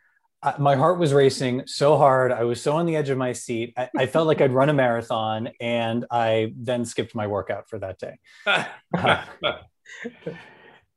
my 0.60 0.76
heart 0.76 1.00
was 1.00 1.14
racing 1.14 1.64
so 1.66 1.98
hard. 1.98 2.32
I 2.32 2.44
was 2.44 2.62
so 2.62 2.76
on 2.76 2.86
the 2.86 2.96
edge 2.96 3.10
of 3.10 3.18
my 3.18 3.34
seat. 3.34 3.74
I, 3.78 3.90
I, 3.98 4.06
felt 4.06 4.28
like 4.28 4.42
I'd 4.42 4.52
run 4.52 4.70
a 4.70 4.74
marathon, 4.74 5.50
and 5.60 6.06
I 6.12 6.54
then 6.58 6.86
skipped 6.86 7.16
my 7.16 7.28
workout 7.28 7.70
for 7.70 7.80
that 7.80 8.00
day. 8.00 8.20
uh, 8.46 9.24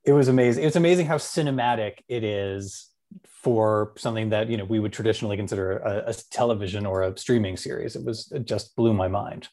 it 0.05 0.13
was 0.13 0.29
amazing. 0.29 0.65
It's 0.65 0.77
amazing 0.77 1.07
how 1.07 1.17
cinematic 1.17 1.99
it 2.09 2.25
is 2.25 2.89
for 3.27 3.93
something 3.97 4.31
that 4.31 4.49
you 4.49 4.57
know 4.57 4.65
we 4.65 4.81
would 4.81 4.93
traditionally 4.93 5.37
consider 5.37 5.79
a, 5.79 6.11
a 6.11 6.15
television 6.31 6.87
or 6.87 7.03
a 7.03 7.17
streaming 7.17 7.57
series. 7.57 7.97
It 7.97 8.05
was 8.05 8.31
it 8.33 8.45
just 8.47 8.75
blew 8.77 8.93
my 8.93 9.09
mind. 9.09 9.49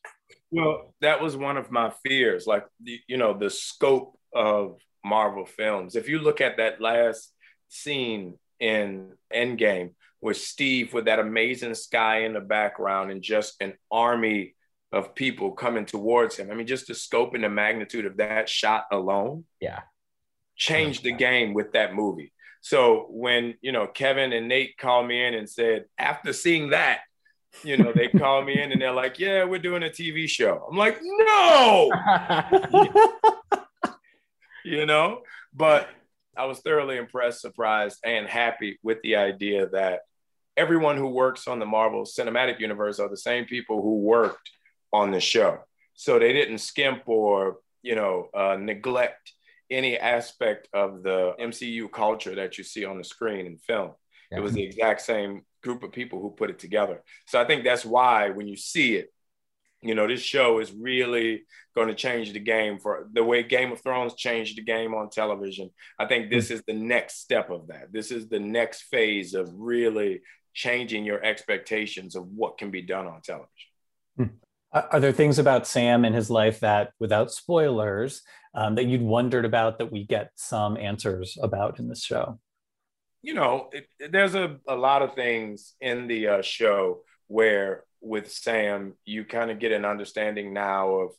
Well, 0.51 0.93
that 1.01 1.21
was 1.21 1.35
one 1.35 1.57
of 1.57 1.71
my 1.71 1.91
fears, 2.05 2.47
like 2.47 2.65
the, 2.81 2.99
you 3.07 3.17
know 3.17 3.37
the 3.37 3.49
scope 3.49 4.17
of 4.33 4.79
Marvel 5.03 5.45
films. 5.45 5.95
If 5.95 6.09
you 6.09 6.19
look 6.19 6.41
at 6.41 6.57
that 6.57 6.81
last 6.81 7.31
scene 7.69 8.37
in 8.59 9.11
Endgame 9.33 9.91
with 10.21 10.37
Steve 10.37 10.93
with 10.93 11.05
that 11.05 11.19
amazing 11.19 11.75
sky 11.75 12.25
in 12.25 12.33
the 12.33 12.41
background 12.41 13.11
and 13.11 13.21
just 13.21 13.55
an 13.61 13.73
army 13.91 14.55
of 14.91 15.13
people 15.13 15.51
coming 15.51 15.85
towards 15.85 16.37
him. 16.37 16.49
I 16.49 16.55
mean, 16.55 16.67
just 16.67 16.87
the 16.87 16.95
scope 16.95 17.35
and 17.35 17.43
the 17.43 17.49
magnitude 17.49 18.05
of 18.05 18.17
that 18.17 18.47
shot 18.47 18.85
alone. 18.91 19.43
Yeah. 19.59 19.81
Changed 20.55 21.03
the 21.03 21.11
game 21.11 21.53
with 21.53 21.73
that 21.73 21.93
movie. 21.93 22.31
So 22.65 23.05
when, 23.11 23.53
you 23.61 23.71
know, 23.71 23.85
Kevin 23.85 24.33
and 24.33 24.47
Nate 24.47 24.75
called 24.75 25.05
me 25.05 25.23
in 25.23 25.35
and 25.35 25.47
said, 25.47 25.85
after 25.99 26.33
seeing 26.33 26.71
that, 26.71 27.01
you 27.63 27.77
know, 27.77 27.93
they 27.93 28.07
call 28.07 28.41
me 28.41 28.59
in 28.59 28.71
and 28.71 28.81
they're 28.81 28.91
like, 28.91 29.19
yeah, 29.19 29.43
we're 29.43 29.59
doing 29.59 29.83
a 29.83 29.89
TV 29.89 30.27
show. 30.27 30.65
I'm 30.67 30.75
like, 30.75 30.97
no. 30.99 31.91
you 34.65 34.87
know? 34.87 35.21
But 35.53 35.87
I 36.35 36.45
was 36.45 36.61
thoroughly 36.61 36.97
impressed, 36.97 37.39
surprised, 37.39 37.99
and 38.03 38.27
happy 38.27 38.79
with 38.81 38.99
the 39.03 39.17
idea 39.17 39.67
that 39.67 39.99
everyone 40.57 40.97
who 40.97 41.09
works 41.09 41.47
on 41.47 41.59
the 41.59 41.67
Marvel 41.67 42.01
Cinematic 42.01 42.59
Universe 42.59 42.99
are 42.99 43.09
the 43.09 43.15
same 43.15 43.45
people 43.45 43.83
who 43.83 43.99
worked 43.99 44.49
on 44.91 45.11
the 45.11 45.19
show. 45.19 45.59
So 45.93 46.17
they 46.17 46.33
didn't 46.33 46.57
skimp 46.57 47.03
or, 47.05 47.57
you 47.83 47.93
know, 47.93 48.29
uh, 48.33 48.57
neglect 48.59 49.33
any 49.69 49.97
aspect 49.97 50.67
of 50.73 51.03
the 51.03 51.33
MCU 51.39 51.91
culture 51.91 52.35
that 52.35 52.57
you 52.57 52.63
see 52.63 52.85
on 52.85 52.97
the 52.97 53.03
screen 53.03 53.45
and 53.45 53.61
film. 53.61 53.91
Yeah. 54.31 54.39
It 54.39 54.41
was 54.41 54.53
the 54.53 54.63
exact 54.63 55.01
same 55.01 55.41
group 55.63 55.83
of 55.83 55.91
people 55.91 56.21
who 56.21 56.31
put 56.31 56.49
it 56.49 56.59
together. 56.59 57.03
So 57.27 57.39
I 57.39 57.45
think 57.45 57.63
that's 57.63 57.85
why 57.85 58.29
when 58.29 58.47
you 58.47 58.57
see 58.57 58.95
it, 58.95 59.11
you 59.81 59.93
know, 59.93 60.07
this 60.07 60.21
show 60.21 60.59
is 60.59 60.71
really 60.71 61.43
going 61.75 61.89
to 61.89 61.95
change 61.95 62.33
the 62.33 62.39
game 62.39 62.79
for 62.79 63.07
the 63.13 63.23
way 63.23 63.43
Game 63.43 63.71
of 63.71 63.81
Thrones 63.81 64.15
changed 64.15 64.57
the 64.57 64.63
game 64.63 64.95
on 64.95 65.09
television. 65.09 65.69
I 65.99 66.05
think 66.05 66.31
this 66.31 66.49
is 66.49 66.63
the 66.65 66.73
next 66.73 67.21
step 67.21 67.51
of 67.51 67.67
that. 67.67 67.91
This 67.91 68.09
is 68.09 68.27
the 68.27 68.39
next 68.39 68.83
phase 68.83 69.35
of 69.35 69.51
really 69.53 70.21
changing 70.53 71.05
your 71.05 71.23
expectations 71.23 72.15
of 72.15 72.25
what 72.27 72.57
can 72.57 72.71
be 72.71 72.81
done 72.81 73.05
on 73.05 73.21
television. 73.21 73.49
Hmm. 74.17 74.23
Are 74.71 74.99
there 74.99 75.11
things 75.11 75.39
about 75.39 75.67
Sam 75.67 76.03
and 76.03 76.15
his 76.15 76.29
life 76.29 76.61
that, 76.61 76.91
without 76.99 77.31
spoilers, 77.31 78.23
um, 78.55 78.75
that 78.75 78.85
you'd 78.85 79.01
wondered 79.01 79.45
about 79.45 79.77
that 79.77 79.91
we 79.91 80.05
get 80.05 80.31
some 80.35 80.77
answers 80.77 81.37
about 81.41 81.79
in 81.79 81.87
this 81.87 82.03
show? 82.03 82.39
You 83.21 83.33
know, 83.33 83.69
it, 83.71 83.87
there's 84.11 84.35
a, 84.35 84.57
a 84.67 84.75
lot 84.75 85.01
of 85.01 85.13
things 85.13 85.73
in 85.81 86.07
the 86.07 86.27
uh, 86.27 86.41
show 86.41 87.01
where 87.27 87.83
with 88.01 88.31
Sam, 88.31 88.93
you 89.03 89.25
kind 89.25 89.51
of 89.51 89.59
get 89.59 89.71
an 89.71 89.83
understanding 89.83 90.53
now 90.53 90.89
of 90.89 91.11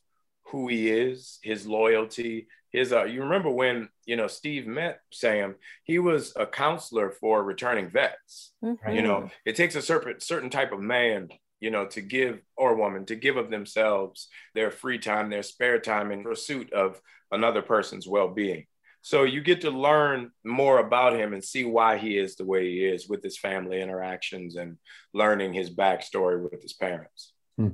who 0.50 0.68
he 0.68 0.90
is, 0.90 1.38
his 1.42 1.66
loyalty, 1.66 2.46
his 2.70 2.92
uh 2.92 3.04
you 3.04 3.22
remember 3.22 3.50
when, 3.50 3.88
you 4.04 4.16
know, 4.16 4.28
Steve 4.28 4.66
met 4.66 5.00
Sam, 5.10 5.56
he 5.84 5.98
was 5.98 6.32
a 6.36 6.46
counselor 6.46 7.10
for 7.10 7.42
returning 7.42 7.90
vets. 7.90 8.52
Mm-hmm. 8.62 8.90
You 8.90 9.02
know, 9.02 9.30
it 9.44 9.56
takes 9.56 9.74
a 9.74 9.82
certain 9.82 10.20
certain 10.20 10.50
type 10.50 10.72
of 10.72 10.80
man, 10.80 11.28
you 11.60 11.70
know, 11.70 11.86
to 11.86 12.00
give 12.00 12.40
or 12.56 12.76
woman 12.76 13.06
to 13.06 13.16
give 13.16 13.36
of 13.36 13.50
themselves 13.50 14.28
their 14.54 14.70
free 14.70 14.98
time, 14.98 15.30
their 15.30 15.42
spare 15.42 15.78
time 15.78 16.10
in 16.12 16.22
pursuit 16.22 16.72
of 16.72 17.00
another 17.30 17.62
person's 17.62 18.06
well-being. 18.06 18.66
So 19.02 19.22
you 19.22 19.40
get 19.40 19.60
to 19.60 19.70
learn 19.70 20.32
more 20.44 20.78
about 20.78 21.14
him 21.14 21.32
and 21.32 21.42
see 21.42 21.64
why 21.64 21.96
he 21.96 22.18
is 22.18 22.34
the 22.34 22.44
way 22.44 22.68
he 22.68 22.84
is 22.84 23.08
with 23.08 23.22
his 23.22 23.38
family 23.38 23.80
interactions 23.80 24.56
and 24.56 24.78
learning 25.14 25.52
his 25.52 25.70
backstory 25.70 26.42
with 26.42 26.60
his 26.60 26.72
parents. 26.72 27.32
Hmm. 27.56 27.68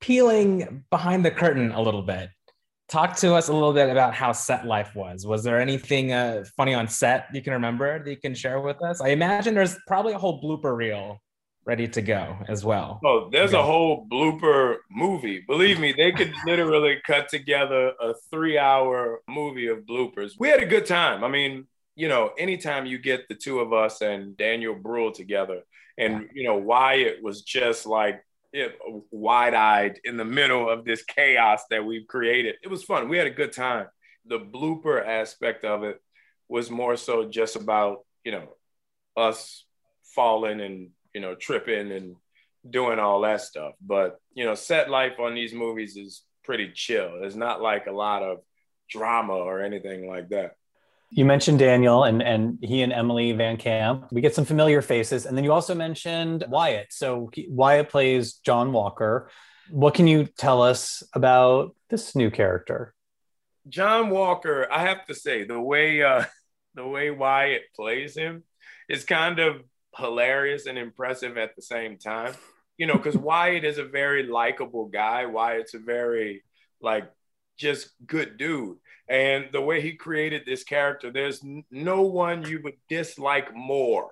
Peeling 0.00 0.84
behind 0.90 1.24
the 1.24 1.30
curtain 1.32 1.72
a 1.72 1.82
little 1.82 2.02
bit, 2.02 2.30
talk 2.88 3.16
to 3.16 3.34
us 3.34 3.48
a 3.48 3.52
little 3.52 3.72
bit 3.72 3.90
about 3.90 4.14
how 4.14 4.30
set 4.30 4.64
life 4.64 4.94
was. 4.94 5.26
Was 5.26 5.42
there 5.42 5.60
anything 5.60 6.12
uh, 6.12 6.44
funny 6.56 6.74
on 6.74 6.86
set 6.86 7.26
you 7.34 7.42
can 7.42 7.54
remember 7.54 8.02
that 8.02 8.08
you 8.08 8.16
can 8.16 8.34
share 8.34 8.60
with 8.60 8.80
us? 8.82 9.00
I 9.00 9.08
imagine 9.08 9.54
there's 9.54 9.76
probably 9.88 10.12
a 10.12 10.18
whole 10.18 10.40
blooper 10.40 10.76
reel 10.76 11.20
ready 11.66 11.88
to 11.88 12.00
go 12.00 12.36
as 12.48 12.64
well. 12.64 13.00
Oh, 13.04 13.28
there's 13.30 13.52
a 13.52 13.62
whole 13.62 14.06
blooper 14.06 14.76
movie. 14.90 15.40
Believe 15.46 15.80
me, 15.80 15.92
they 15.92 16.12
could 16.12 16.32
literally 16.46 16.98
cut 17.04 17.28
together 17.28 17.92
a 18.00 18.14
three 18.30 18.56
hour 18.56 19.20
movie 19.28 19.66
of 19.66 19.80
bloopers. 19.80 20.34
We 20.38 20.48
had 20.48 20.62
a 20.62 20.66
good 20.66 20.86
time. 20.86 21.24
I 21.24 21.28
mean, 21.28 21.66
you 21.96 22.08
know, 22.08 22.30
anytime 22.38 22.86
you 22.86 22.98
get 22.98 23.28
the 23.28 23.34
two 23.34 23.58
of 23.58 23.72
us 23.72 24.00
and 24.00 24.36
Daniel 24.36 24.74
Bruhl 24.74 25.10
together, 25.10 25.62
and, 25.98 26.28
you 26.32 26.44
know, 26.44 26.56
Wyatt 26.56 27.22
was 27.22 27.42
just 27.42 27.84
like, 27.84 28.22
wide 29.10 29.52
eyed 29.52 30.00
in 30.04 30.16
the 30.16 30.24
middle 30.24 30.70
of 30.70 30.86
this 30.86 31.02
chaos 31.04 31.62
that 31.68 31.84
we've 31.84 32.06
created. 32.06 32.54
It 32.62 32.68
was 32.68 32.82
fun. 32.82 33.10
We 33.10 33.18
had 33.18 33.26
a 33.26 33.30
good 33.30 33.52
time. 33.52 33.88
The 34.24 34.38
blooper 34.38 35.04
aspect 35.06 35.64
of 35.64 35.82
it 35.82 36.00
was 36.48 36.70
more 36.70 36.96
so 36.96 37.28
just 37.28 37.56
about, 37.56 38.06
you 38.24 38.32
know, 38.32 38.48
us 39.14 39.64
falling 40.14 40.62
and 40.62 40.90
you 41.16 41.22
know, 41.22 41.34
tripping 41.34 41.92
and 41.92 42.14
doing 42.68 42.98
all 42.98 43.22
that 43.22 43.40
stuff. 43.40 43.72
But 43.80 44.20
you 44.34 44.44
know, 44.44 44.54
set 44.54 44.90
life 44.90 45.18
on 45.18 45.34
these 45.34 45.54
movies 45.54 45.96
is 45.96 46.22
pretty 46.44 46.72
chill. 46.74 47.22
It's 47.22 47.34
not 47.34 47.62
like 47.62 47.86
a 47.86 47.90
lot 47.90 48.22
of 48.22 48.40
drama 48.90 49.32
or 49.32 49.62
anything 49.62 50.10
like 50.10 50.28
that. 50.28 50.56
You 51.08 51.24
mentioned 51.24 51.58
Daniel 51.58 52.04
and 52.04 52.22
and 52.22 52.58
he 52.60 52.82
and 52.82 52.92
Emily 52.92 53.32
VanCamp. 53.32 54.12
We 54.12 54.20
get 54.20 54.34
some 54.34 54.44
familiar 54.44 54.82
faces, 54.82 55.24
and 55.24 55.34
then 55.34 55.42
you 55.42 55.52
also 55.54 55.74
mentioned 55.74 56.44
Wyatt. 56.48 56.88
So 56.90 57.30
he, 57.32 57.46
Wyatt 57.48 57.88
plays 57.88 58.34
John 58.34 58.74
Walker. 58.74 59.30
What 59.70 59.94
can 59.94 60.06
you 60.06 60.26
tell 60.26 60.60
us 60.60 61.02
about 61.14 61.74
this 61.88 62.14
new 62.14 62.30
character? 62.30 62.94
John 63.70 64.10
Walker, 64.10 64.68
I 64.70 64.82
have 64.82 65.06
to 65.06 65.14
say, 65.14 65.44
the 65.44 65.58
way 65.58 66.02
uh, 66.02 66.24
the 66.74 66.86
way 66.86 67.10
Wyatt 67.10 67.62
plays 67.74 68.14
him 68.14 68.44
is 68.86 69.04
kind 69.04 69.38
of 69.38 69.62
hilarious 69.96 70.66
and 70.66 70.78
impressive 70.78 71.36
at 71.36 71.56
the 71.56 71.62
same 71.62 71.98
time. 71.98 72.34
You 72.78 72.86
know, 72.86 72.96
because 72.96 73.16
Wyatt 73.16 73.64
is 73.64 73.78
a 73.78 73.84
very 73.84 74.24
likable 74.26 74.86
guy. 74.86 75.26
Wyatt's 75.26 75.74
a 75.74 75.78
very 75.78 76.42
like 76.80 77.10
just 77.56 77.90
good 78.06 78.36
dude. 78.36 78.76
And 79.08 79.46
the 79.52 79.60
way 79.60 79.80
he 79.80 79.94
created 79.94 80.42
this 80.44 80.64
character, 80.64 81.10
there's 81.10 81.42
no 81.70 82.02
one 82.02 82.46
you 82.46 82.60
would 82.62 82.76
dislike 82.88 83.54
more 83.54 84.10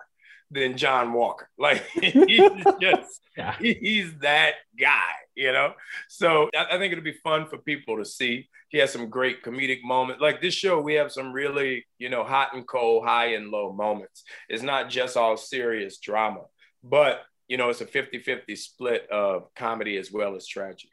than 0.51 0.77
John 0.77 1.13
Walker. 1.13 1.49
Like 1.59 1.85
he's 1.91 2.65
just 2.81 3.21
yeah. 3.37 3.57
he's 3.59 4.17
that 4.19 4.55
guy, 4.79 5.13
you 5.35 5.53
know. 5.53 5.75
So 6.09 6.51
I, 6.55 6.67
I 6.73 6.79
think 6.79 6.93
it'll 6.93 7.05
be 7.05 7.19
fun 7.25 7.47
for 7.49 7.59
people 7.59 7.99
to 7.99 8.05
see. 8.05 8.49
He 8.75 8.81
has 8.81 8.93
some 8.93 9.09
great 9.09 9.45
comedic 9.45 9.85
moments. 9.85 10.21
Like 10.21 10.43
this 10.43 10.53
show, 10.53 10.81
we 10.81 10.95
have 10.95 11.13
some 11.13 11.33
really, 11.33 11.87
you 11.99 12.09
know, 12.09 12.25
hot 12.25 12.55
and 12.55 12.67
cold, 12.67 13.05
high 13.07 13.35
and 13.35 13.51
low 13.53 13.73
moments. 13.73 14.25
It's 14.49 14.65
not 14.65 14.91
just 14.91 15.17
all 15.17 15.37
serious 15.37 15.99
drama, 15.99 16.41
but 16.83 17.21
you 17.47 17.57
know, 17.57 17.69
it's 17.69 17.83
a 17.83 17.87
50-50 17.87 18.59
split 18.59 19.09
of 19.13 19.55
comedy 19.55 19.97
as 19.97 20.11
well 20.11 20.35
as 20.35 20.45
tragedy. 20.49 20.91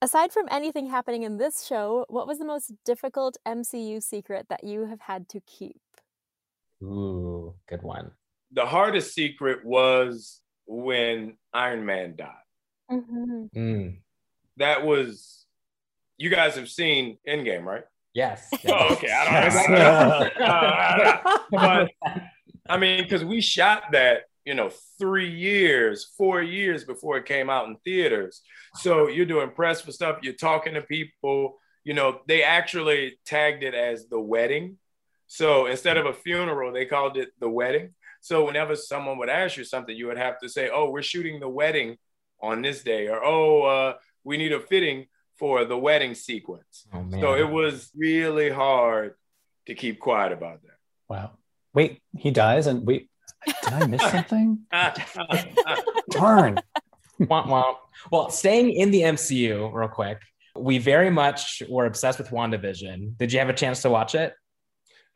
Aside 0.00 0.32
from 0.32 0.46
anything 0.50 0.88
happening 0.88 1.24
in 1.24 1.36
this 1.36 1.66
show, 1.66 2.06
what 2.08 2.26
was 2.26 2.38
the 2.38 2.46
most 2.46 2.72
difficult 2.82 3.36
MCU 3.46 4.02
secret 4.02 4.46
that 4.48 4.64
you 4.64 4.86
have 4.86 5.02
had 5.02 5.28
to 5.28 5.40
keep? 5.40 5.82
Ooh, 6.82 7.54
good 7.68 7.82
one. 7.82 8.12
The 8.52 8.64
hardest 8.64 9.14
secret 9.14 9.66
was 9.66 10.40
when 10.66 11.36
Iron 11.52 11.84
Man 11.84 12.14
died. 12.16 12.30
Mm-hmm. 12.90 13.44
Mm. 13.54 13.98
That 14.56 14.86
was, 14.86 15.44
you 16.22 16.30
guys 16.30 16.54
have 16.54 16.68
seen 16.68 17.18
Endgame, 17.28 17.64
right? 17.64 17.84
Yes. 18.14 18.48
Oh, 18.68 18.92
okay. 18.92 19.10
I 19.10 19.50
don't 19.50 20.40
uh, 20.40 21.38
but 21.50 21.90
I 22.68 22.76
mean, 22.78 23.02
because 23.02 23.24
we 23.24 23.40
shot 23.40 23.92
that 23.92 24.22
you 24.44 24.54
know, 24.54 24.70
three 24.98 25.30
years, 25.30 26.10
four 26.18 26.42
years 26.42 26.84
before 26.84 27.16
it 27.16 27.26
came 27.26 27.48
out 27.48 27.68
in 27.68 27.76
theaters. 27.84 28.42
So 28.76 29.08
you're 29.08 29.26
doing 29.26 29.50
press 29.50 29.80
for 29.80 29.92
stuff, 29.92 30.18
you're 30.22 30.34
talking 30.34 30.74
to 30.74 30.82
people, 30.82 31.58
you 31.84 31.94
know, 31.94 32.20
they 32.26 32.42
actually 32.42 33.18
tagged 33.24 33.62
it 33.62 33.74
as 33.74 34.08
the 34.08 34.20
wedding. 34.20 34.78
So 35.28 35.66
instead 35.66 35.96
of 35.96 36.06
a 36.06 36.12
funeral, 36.12 36.72
they 36.72 36.86
called 36.86 37.16
it 37.16 37.28
the 37.38 37.48
wedding. 37.48 37.94
So 38.20 38.44
whenever 38.44 38.76
someone 38.76 39.18
would 39.18 39.28
ask 39.28 39.56
you 39.56 39.64
something, 39.64 39.96
you 39.96 40.06
would 40.06 40.18
have 40.18 40.38
to 40.40 40.48
say, 40.48 40.70
oh, 40.72 40.90
we're 40.90 41.02
shooting 41.02 41.40
the 41.40 41.48
wedding 41.48 41.96
on 42.40 42.62
this 42.62 42.82
day, 42.82 43.06
or 43.06 43.24
oh, 43.24 43.62
uh, 43.62 43.94
we 44.24 44.36
need 44.36 44.52
a 44.52 44.60
fitting 44.60 45.06
for 45.38 45.64
the 45.64 45.76
wedding 45.76 46.14
sequence. 46.14 46.86
Oh, 46.92 47.04
so 47.10 47.34
it 47.34 47.48
was 47.48 47.90
really 47.96 48.50
hard 48.50 49.14
to 49.66 49.74
keep 49.74 50.00
quiet 50.00 50.32
about 50.32 50.62
that. 50.62 50.76
Wow. 51.08 51.32
Wait, 51.74 52.00
he 52.16 52.30
dies 52.30 52.66
and 52.66 52.86
we 52.86 53.08
did 53.46 53.72
I 53.72 53.86
miss 53.86 54.02
something? 54.02 54.60
Darn. 56.10 56.58
Womp 57.20 57.46
womp. 57.46 57.76
Well, 58.10 58.30
staying 58.30 58.72
in 58.72 58.90
the 58.90 59.02
MCU 59.02 59.72
real 59.72 59.88
quick, 59.88 60.20
we 60.56 60.78
very 60.78 61.10
much 61.10 61.62
were 61.68 61.86
obsessed 61.86 62.18
with 62.18 62.30
WandaVision. 62.30 63.16
Did 63.16 63.32
you 63.32 63.38
have 63.38 63.48
a 63.48 63.54
chance 63.54 63.82
to 63.82 63.90
watch 63.90 64.14
it? 64.14 64.34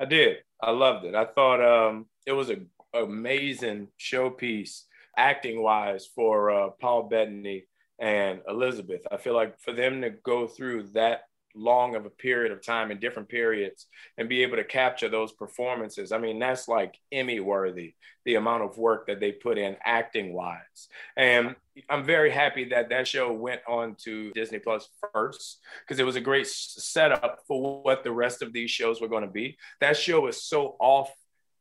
I 0.00 0.05
did. 0.05 0.38
I 0.61 0.70
loved 0.70 1.05
it. 1.05 1.14
I 1.14 1.24
thought 1.24 1.61
um, 1.61 2.07
it 2.26 2.33
was 2.33 2.50
an 2.50 2.68
amazing 2.94 3.88
showpiece 3.98 4.83
acting 5.16 5.62
wise 5.62 6.07
for 6.07 6.50
uh, 6.50 6.70
Paul 6.81 7.05
Bettany 7.05 7.64
and 7.98 8.40
Elizabeth. 8.48 9.02
I 9.11 9.16
feel 9.16 9.35
like 9.35 9.59
for 9.61 9.72
them 9.72 10.02
to 10.02 10.11
go 10.11 10.46
through 10.46 10.88
that 10.94 11.22
long 11.56 11.96
of 11.96 12.04
a 12.04 12.11
period 12.11 12.52
of 12.52 12.64
time 12.64 12.90
in 12.90 13.00
different 13.00 13.28
periods 13.28 13.87
and 14.18 14.28
be 14.28 14.42
able 14.42 14.56
to 14.56 14.64
capture 14.64 15.09
those 15.09 15.32
performances. 15.32 16.12
I 16.12 16.18
mean, 16.18 16.38
that's 16.38 16.68
like 16.68 16.98
Emmy 17.11 17.40
worthy, 17.40 17.94
the 18.24 18.35
amount 18.35 18.62
of 18.62 18.78
work 18.78 19.06
that 19.06 19.20
they 19.20 19.32
put 19.32 19.59
in 19.59 19.76
acting 19.85 20.35
wise. 20.35 20.88
And 21.16 21.56
I'm 21.88 22.04
very 22.04 22.30
happy 22.30 22.68
that 22.70 22.90
that 22.90 23.09
show 23.09 23.32
went 23.32 23.62
on 23.66 23.96
to 24.04 24.30
Disney 24.32 24.59
Plus 24.59 24.88
first 25.12 25.61
because 25.80 25.98
it 25.98 26.06
was 26.06 26.16
a 26.16 26.20
great 26.20 26.46
setup 26.46 27.40
for 27.48 27.82
what 27.82 28.04
the 28.04 28.12
rest 28.12 28.42
of 28.42 28.52
these 28.52 28.70
shows 28.70 29.00
were 29.00 29.09
going 29.09 29.24
to 29.24 29.30
be. 29.30 29.56
That 29.80 29.96
show 29.96 30.20
was 30.22 30.42
so 30.42 30.76
off 30.78 31.11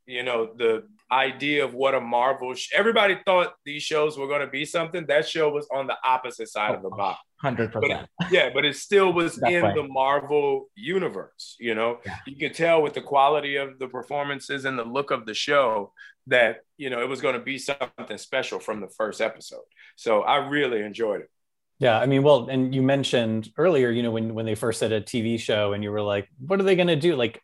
you 0.05 0.23
know 0.23 0.49
the 0.57 0.83
idea 1.11 1.63
of 1.63 1.73
what 1.73 1.93
a 1.93 2.01
marvel 2.01 2.53
sh- 2.55 2.69
everybody 2.73 3.17
thought 3.25 3.53
these 3.65 3.83
shows 3.83 4.17
were 4.17 4.27
going 4.27 4.41
to 4.41 4.47
be 4.47 4.65
something. 4.65 5.05
That 5.07 5.27
show 5.27 5.49
was 5.49 5.67
on 5.73 5.87
the 5.87 5.95
opposite 6.03 6.49
side 6.49 6.71
oh, 6.71 6.75
of 6.75 6.81
the 6.81 6.89
oh, 6.91 6.97
box. 6.97 7.19
100% 7.43 7.73
but, 7.73 8.09
yeah 8.31 8.49
but 8.53 8.65
it 8.65 8.75
still 8.75 9.11
was 9.11 9.37
in 9.37 9.61
the 9.61 9.85
marvel 9.87 10.69
universe 10.73 11.57
you 11.59 11.75
know? 11.75 11.99
Yeah. 12.05 12.15
you 12.25 12.37
could 12.37 12.55
tell 12.55 12.81
with 12.81 12.93
the 12.93 13.01
quality 13.01 13.57
of 13.57 13.77
the 13.77 13.87
performances 13.89 14.63
and 14.63 14.79
the 14.79 14.85
look 14.85 15.11
of 15.11 15.25
the 15.25 15.33
show 15.33 15.91
that 16.27 16.61
you 16.77 16.89
know 16.89 17.01
it 17.01 17.09
was 17.09 17.21
going 17.21 17.35
to 17.35 17.41
be 17.41 17.57
something 17.57 18.17
special 18.17 18.59
from 18.59 18.81
the 18.81 18.89
first 18.89 19.21
episode. 19.21 19.63
So 19.95 20.21
i 20.21 20.37
really 20.37 20.81
enjoyed 20.81 21.21
it. 21.21 21.29
Yeah, 21.79 21.99
I 21.99 22.05
mean, 22.05 22.23
well, 22.23 22.47
and 22.49 22.73
you 22.73 22.81
mentioned 22.81 23.49
earlier, 23.57 23.89
you 23.89 24.01
know, 24.01 24.11
when 24.11 24.33
when 24.33 24.45
they 24.45 24.55
first 24.55 24.79
said 24.79 24.93
a 24.93 25.01
TV 25.01 25.37
show, 25.37 25.73
and 25.73 25.83
you 25.83 25.91
were 25.91 26.01
like, 26.01 26.29
"What 26.39 26.59
are 26.59 26.63
they 26.63 26.75
going 26.75 26.87
to 26.87 26.95
do?" 26.95 27.17
Like, 27.17 27.41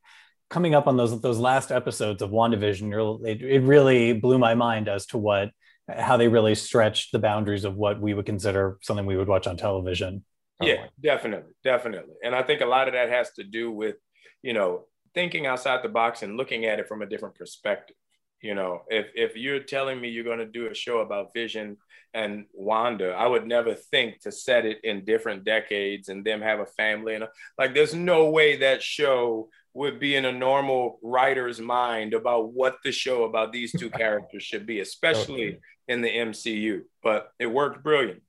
coming 0.51 0.75
up 0.75 0.85
on 0.85 0.97
those 0.97 1.19
those 1.21 1.39
last 1.39 1.71
episodes 1.71 2.21
of 2.21 2.29
WandaVision, 2.29 3.25
it, 3.25 3.41
it 3.41 3.61
really 3.61 4.13
blew 4.13 4.37
my 4.37 4.53
mind 4.53 4.87
as 4.87 5.07
to 5.07 5.17
what 5.17 5.49
how 5.89 6.17
they 6.17 6.27
really 6.27 6.53
stretched 6.53 7.11
the 7.11 7.19
boundaries 7.19 7.65
of 7.65 7.75
what 7.75 7.99
we 7.99 8.13
would 8.13 8.25
consider 8.25 8.77
something 8.81 9.05
we 9.05 9.17
would 9.17 9.27
watch 9.27 9.47
on 9.47 9.57
television. 9.57 10.23
Yeah, 10.61 10.85
definitely, 11.01 11.53
definitely. 11.63 12.13
And 12.23 12.35
I 12.35 12.43
think 12.43 12.61
a 12.61 12.67
lot 12.67 12.87
of 12.87 12.93
that 12.93 13.09
has 13.09 13.31
to 13.31 13.43
do 13.43 13.71
with, 13.71 13.95
you 14.43 14.53
know, 14.53 14.85
thinking 15.15 15.47
outside 15.47 15.81
the 15.81 15.89
box 15.89 16.21
and 16.21 16.37
looking 16.37 16.65
at 16.65 16.79
it 16.79 16.87
from 16.87 17.01
a 17.01 17.07
different 17.07 17.35
perspective. 17.35 17.95
You 18.41 18.53
know, 18.53 18.83
if 18.87 19.07
if 19.15 19.35
you're 19.35 19.61
telling 19.61 19.99
me 19.99 20.09
you're 20.09 20.23
going 20.23 20.39
to 20.39 20.45
do 20.45 20.67
a 20.67 20.75
show 20.75 20.99
about 20.99 21.33
Vision 21.33 21.77
and 22.13 22.45
Wanda, 22.53 23.11
I 23.11 23.25
would 23.25 23.47
never 23.47 23.73
think 23.73 24.19
to 24.21 24.31
set 24.31 24.65
it 24.65 24.83
in 24.83 25.05
different 25.05 25.45
decades 25.45 26.09
and 26.09 26.25
them 26.25 26.41
have 26.41 26.59
a 26.59 26.65
family 26.65 27.15
and 27.15 27.25
like 27.57 27.73
there's 27.73 27.93
no 27.93 28.29
way 28.29 28.57
that 28.57 28.83
show 28.83 29.49
would 29.73 29.99
be 29.99 30.15
in 30.15 30.25
a 30.25 30.31
normal 30.31 30.99
writer's 31.01 31.59
mind 31.59 32.13
about 32.13 32.51
what 32.53 32.77
the 32.83 32.91
show 32.91 33.23
about 33.23 33.53
these 33.53 33.71
two 33.71 33.89
characters 34.01 34.43
should 34.43 34.65
be, 34.65 34.79
especially 34.79 35.49
okay. 35.49 35.59
in 35.87 36.01
the 36.01 36.09
MCU. 36.09 36.81
But 37.01 37.31
it 37.39 37.47
worked 37.47 37.83
brilliant. 37.83 38.21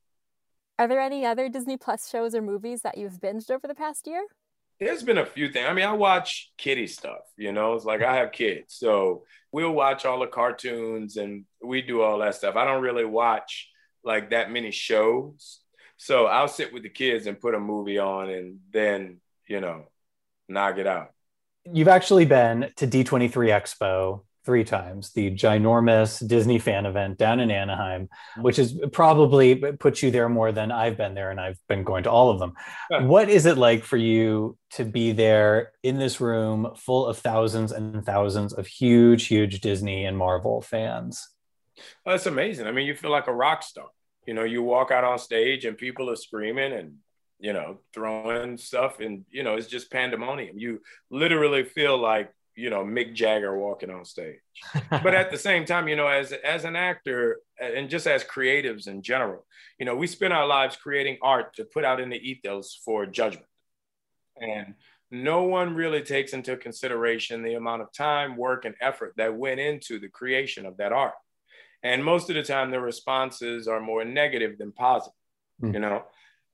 Are 0.79 0.89
there 0.89 1.01
any 1.01 1.27
other 1.27 1.49
Disney 1.49 1.77
Plus 1.77 2.09
shows 2.09 2.35
or 2.35 2.43
movies 2.43 2.83
that 2.83 2.97
you've 2.97 3.21
binged 3.21 3.51
over 3.51 3.67
the 3.67 3.75
past 3.75 4.07
year? 4.07 4.25
There's 4.81 5.03
been 5.03 5.19
a 5.19 5.27
few 5.27 5.53
things. 5.53 5.67
I 5.69 5.73
mean, 5.75 5.85
I 5.85 5.93
watch 5.93 6.51
kitty 6.59 6.89
stuff, 6.89 7.21
you 7.37 7.53
know, 7.53 7.75
it's 7.75 7.85
like 7.85 8.03
I 8.03 8.17
have 8.17 8.33
kids. 8.33 8.75
So 8.75 9.25
we'll 9.53 9.73
watch 9.73 10.05
all 10.05 10.19
the 10.19 10.27
cartoons 10.27 11.19
and 11.19 11.45
we 11.63 11.83
do 11.83 12.03
all 12.03 12.19
that 12.19 12.35
stuff. 12.35 12.57
I 12.57 12.65
don't 12.65 12.83
really 12.83 13.05
watch 13.05 13.71
like 14.03 14.31
that 14.31 14.51
many 14.51 14.73
shows. 14.73 15.61
So 15.99 16.27
I'll 16.27 16.49
sit 16.49 16.73
with 16.73 16.83
the 16.83 16.89
kids 16.89 17.27
and 17.27 17.39
put 17.39 17.55
a 17.55 17.61
movie 17.61 17.99
on 17.99 18.29
and 18.29 18.59
then, 18.73 19.21
you 19.47 19.61
know, 19.61 19.85
knock 20.49 20.79
it 20.79 20.87
out 20.89 21.12
you've 21.71 21.89
actually 21.89 22.25
been 22.25 22.71
to 22.77 22.87
D23 22.87 23.31
Expo 23.31 24.23
three 24.45 24.65
times, 24.65 25.13
the 25.13 25.31
ginormous 25.31 26.27
Disney 26.27 26.59
fan 26.59 26.85
event 26.85 27.17
down 27.17 27.39
in 27.39 27.51
Anaheim, 27.51 28.05
mm-hmm. 28.05 28.43
which 28.43 28.57
has 28.57 28.77
probably 28.93 29.55
put 29.55 30.03
you 30.03 30.11
there 30.11 30.29
more 30.29 30.51
than 30.51 30.73
I've 30.73 30.97
been 30.97 31.15
there, 31.15 31.31
and 31.31 31.41
I've 31.41 31.59
been 31.69 31.85
going 31.85 32.05
to 32.05 32.11
all 32.11 32.31
of 32.31 32.39
them. 32.39 32.55
What 32.91 33.29
is 33.29 33.47
it 33.47 33.57
like 33.57 33.85
for 33.85 33.97
you 33.97 34.57
to 34.73 34.85
be 34.85 35.13
there 35.13 35.73
in 35.83 35.99
this 35.99 36.21
room 36.21 36.73
full 36.77 37.07
of 37.07 37.19
thousands 37.19 37.73
and 37.73 38.05
thousands 38.05 38.53
of 38.53 38.67
huge, 38.67 39.27
huge 39.27 39.61
Disney 39.61 40.05
and 40.05 40.19
Marvel 40.19 40.61
fans? 40.61 41.29
Well, 42.05 42.17
it's 42.17 42.27
amazing. 42.27 42.67
I 42.67 42.73
mean, 42.73 42.87
you 42.87 42.95
feel 42.95 43.11
like 43.11 43.29
a 43.29 43.35
rock 43.35 43.63
star. 43.63 43.87
You 44.27 44.35
know, 44.35 44.45
you 44.45 44.63
walk 44.63 44.91
out 44.91 45.05
on 45.05 45.19
stage 45.19 45.65
and 45.65 45.77
people 45.77 46.11
are 46.11 46.17
screaming 46.17 46.73
and 46.73 46.97
you 47.43 47.53
know, 47.53 47.79
throwing 47.93 48.57
stuff 48.57 49.01
and, 49.01 49.25
you 49.29 49.43
know, 49.43 49.57
it's 49.57 49.67
just 49.67 49.91
pandemonium. 49.91 50.57
You 50.57 50.81
literally 51.11 51.65
feel 51.65 51.99
like, 51.99 52.33
you 52.55 52.71
know, 52.71 52.85
Mick 52.85 53.15
Jagger 53.15 53.59
walking 53.59 53.91
on 53.91 54.05
stage. 54.05 54.39
but 54.91 55.13
at 55.13 55.33
the 55.33 55.39
same 55.49 55.65
time, 55.65 55.89
you 55.89 55.97
know, 55.97 56.07
as, 56.07 56.31
as 56.31 56.65
an 56.65 56.77
actor 56.77 57.41
and 57.61 57.91
just 57.91 58.07
as 58.07 58.23
creatives 58.23 58.87
in 58.87 59.03
general, 59.03 59.45
you 59.77 59.85
know, 59.85 59.97
we 59.97 60.07
spend 60.07 60.33
our 60.33 60.47
lives 60.47 60.77
creating 60.77 61.19
art 61.21 61.57
to 61.57 61.65
put 61.65 61.85
out 61.85 61.99
in 62.01 62.11
the 62.11 62.17
ethos 62.17 62.81
for 62.85 63.07
judgment. 63.07 63.49
And 64.41 64.75
no 65.11 65.43
one 65.43 65.75
really 65.75 66.03
takes 66.03 66.35
into 66.35 66.57
consideration 66.57 67.43
the 67.43 67.55
amount 67.55 67.83
of 67.83 67.93
time, 67.93 68.37
work, 68.37 68.67
and 68.67 68.77
effort 68.81 69.15
that 69.17 69.37
went 69.37 69.59
into 69.59 69.99
the 69.99 70.09
creation 70.09 70.65
of 70.65 70.77
that 70.77 70.93
art. 70.93 71.15
And 71.83 72.05
most 72.05 72.31
of 72.31 72.37
the 72.37 72.45
time, 72.45 72.71
the 72.71 72.81
responses 72.81 73.67
are 73.67 73.81
more 73.81 74.05
negative 74.05 74.59
than 74.59 74.71
positive, 74.71 75.13
Mm. 75.61 75.75
you 75.75 75.81
know? 75.81 76.05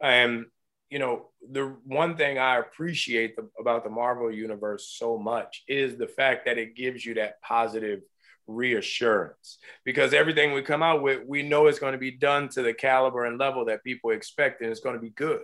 And, 0.00 0.46
you 0.90 0.98
know, 0.98 1.28
the 1.50 1.76
one 1.84 2.16
thing 2.16 2.38
I 2.38 2.58
appreciate 2.58 3.36
the, 3.36 3.48
about 3.60 3.84
the 3.84 3.90
Marvel 3.90 4.32
Universe 4.32 4.94
so 4.98 5.18
much 5.18 5.64
is 5.68 5.96
the 5.96 6.06
fact 6.06 6.46
that 6.46 6.58
it 6.58 6.76
gives 6.76 7.04
you 7.04 7.14
that 7.14 7.40
positive 7.42 8.00
reassurance. 8.46 9.58
Because 9.84 10.14
everything 10.14 10.52
we 10.52 10.62
come 10.62 10.82
out 10.82 11.02
with, 11.02 11.20
we 11.26 11.42
know 11.42 11.66
it's 11.66 11.78
going 11.78 11.92
to 11.92 11.98
be 11.98 12.12
done 12.12 12.48
to 12.50 12.62
the 12.62 12.72
caliber 12.72 13.26
and 13.26 13.38
level 13.38 13.66
that 13.66 13.84
people 13.84 14.10
expect 14.10 14.62
and 14.62 14.70
it's 14.70 14.80
going 14.80 14.94
to 14.96 15.02
be 15.02 15.10
good 15.10 15.42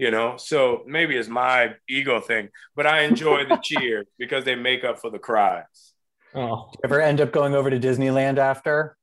you 0.00 0.10
know? 0.10 0.38
So 0.38 0.82
maybe 0.86 1.14
it's 1.16 1.28
my 1.28 1.74
ego 1.88 2.20
thing 2.20 2.48
but 2.74 2.86
i 2.86 3.02
enjoy 3.02 3.44
the 3.44 3.56
cheers 3.62 4.06
because 4.18 4.44
they 4.44 4.56
make 4.56 4.82
up 4.82 4.98
for 4.98 5.10
the 5.10 5.18
cries. 5.18 5.92
Oh, 6.34 6.70
Ever 6.84 7.00
end 7.00 7.20
up 7.20 7.32
going 7.32 7.54
over 7.54 7.70
to 7.70 7.78
Disneyland 7.78 8.38
after? 8.38 8.96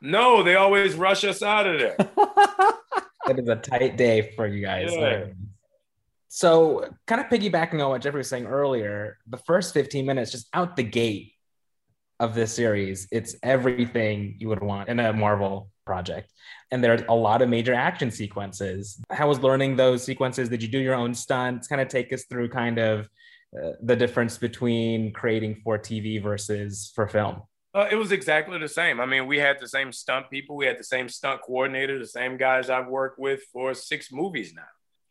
no 0.00 0.44
they 0.44 0.54
always 0.54 0.94
rush 0.94 1.24
us 1.24 1.42
out 1.42 1.66
of 1.66 1.80
there 1.80 1.96
it 3.30 3.38
is 3.38 3.48
a 3.48 3.56
tight 3.56 3.96
day 3.96 4.32
for 4.36 4.46
you 4.46 4.64
guys. 4.64 4.90
Yeah. 4.92 5.26
So, 6.28 6.88
kind 7.06 7.20
of 7.20 7.28
piggybacking 7.28 7.82
on 7.82 7.90
what 7.90 8.02
Jeffrey 8.02 8.18
was 8.18 8.28
saying 8.28 8.46
earlier, 8.46 9.18
the 9.26 9.38
first 9.38 9.72
15 9.72 10.04
minutes, 10.04 10.30
just 10.30 10.46
out 10.52 10.76
the 10.76 10.82
gate 10.82 11.32
of 12.20 12.34
this 12.34 12.52
series, 12.52 13.08
it's 13.10 13.36
everything 13.42 14.36
you 14.38 14.48
would 14.48 14.62
want 14.62 14.88
in 14.88 15.00
a 15.00 15.12
Marvel 15.12 15.70
project. 15.86 16.30
And 16.70 16.84
there's 16.84 17.02
a 17.08 17.14
lot 17.14 17.40
of 17.40 17.48
major 17.48 17.72
action 17.72 18.10
sequences. 18.10 19.00
How 19.10 19.28
was 19.28 19.40
learning 19.40 19.76
those 19.76 20.04
sequences? 20.04 20.48
Did 20.48 20.62
you 20.62 20.68
do 20.68 20.78
your 20.78 20.94
own 20.94 21.14
stunts? 21.14 21.66
Kind 21.66 21.80
of 21.80 21.88
take 21.88 22.12
us 22.12 22.24
through 22.24 22.50
kind 22.50 22.78
of 22.78 23.08
uh, 23.56 23.70
the 23.82 23.96
difference 23.96 24.36
between 24.36 25.12
creating 25.12 25.62
for 25.64 25.78
TV 25.78 26.22
versus 26.22 26.92
for 26.94 27.08
film. 27.08 27.42
Uh, 27.74 27.86
it 27.90 27.96
was 27.96 28.12
exactly 28.12 28.58
the 28.58 28.68
same. 28.68 29.00
I 29.00 29.06
mean 29.06 29.26
we 29.26 29.38
had 29.38 29.58
the 29.60 29.68
same 29.68 29.92
stunt 29.92 30.30
people. 30.30 30.56
We 30.56 30.66
had 30.66 30.78
the 30.78 30.84
same 30.84 31.08
stunt 31.08 31.42
coordinator 31.42 31.98
the 31.98 32.06
same 32.06 32.36
guys 32.36 32.70
i've 32.70 32.88
worked 32.88 33.18
with 33.18 33.40
for 33.52 33.74
six 33.74 34.10
movies 34.12 34.52
now. 34.54 34.62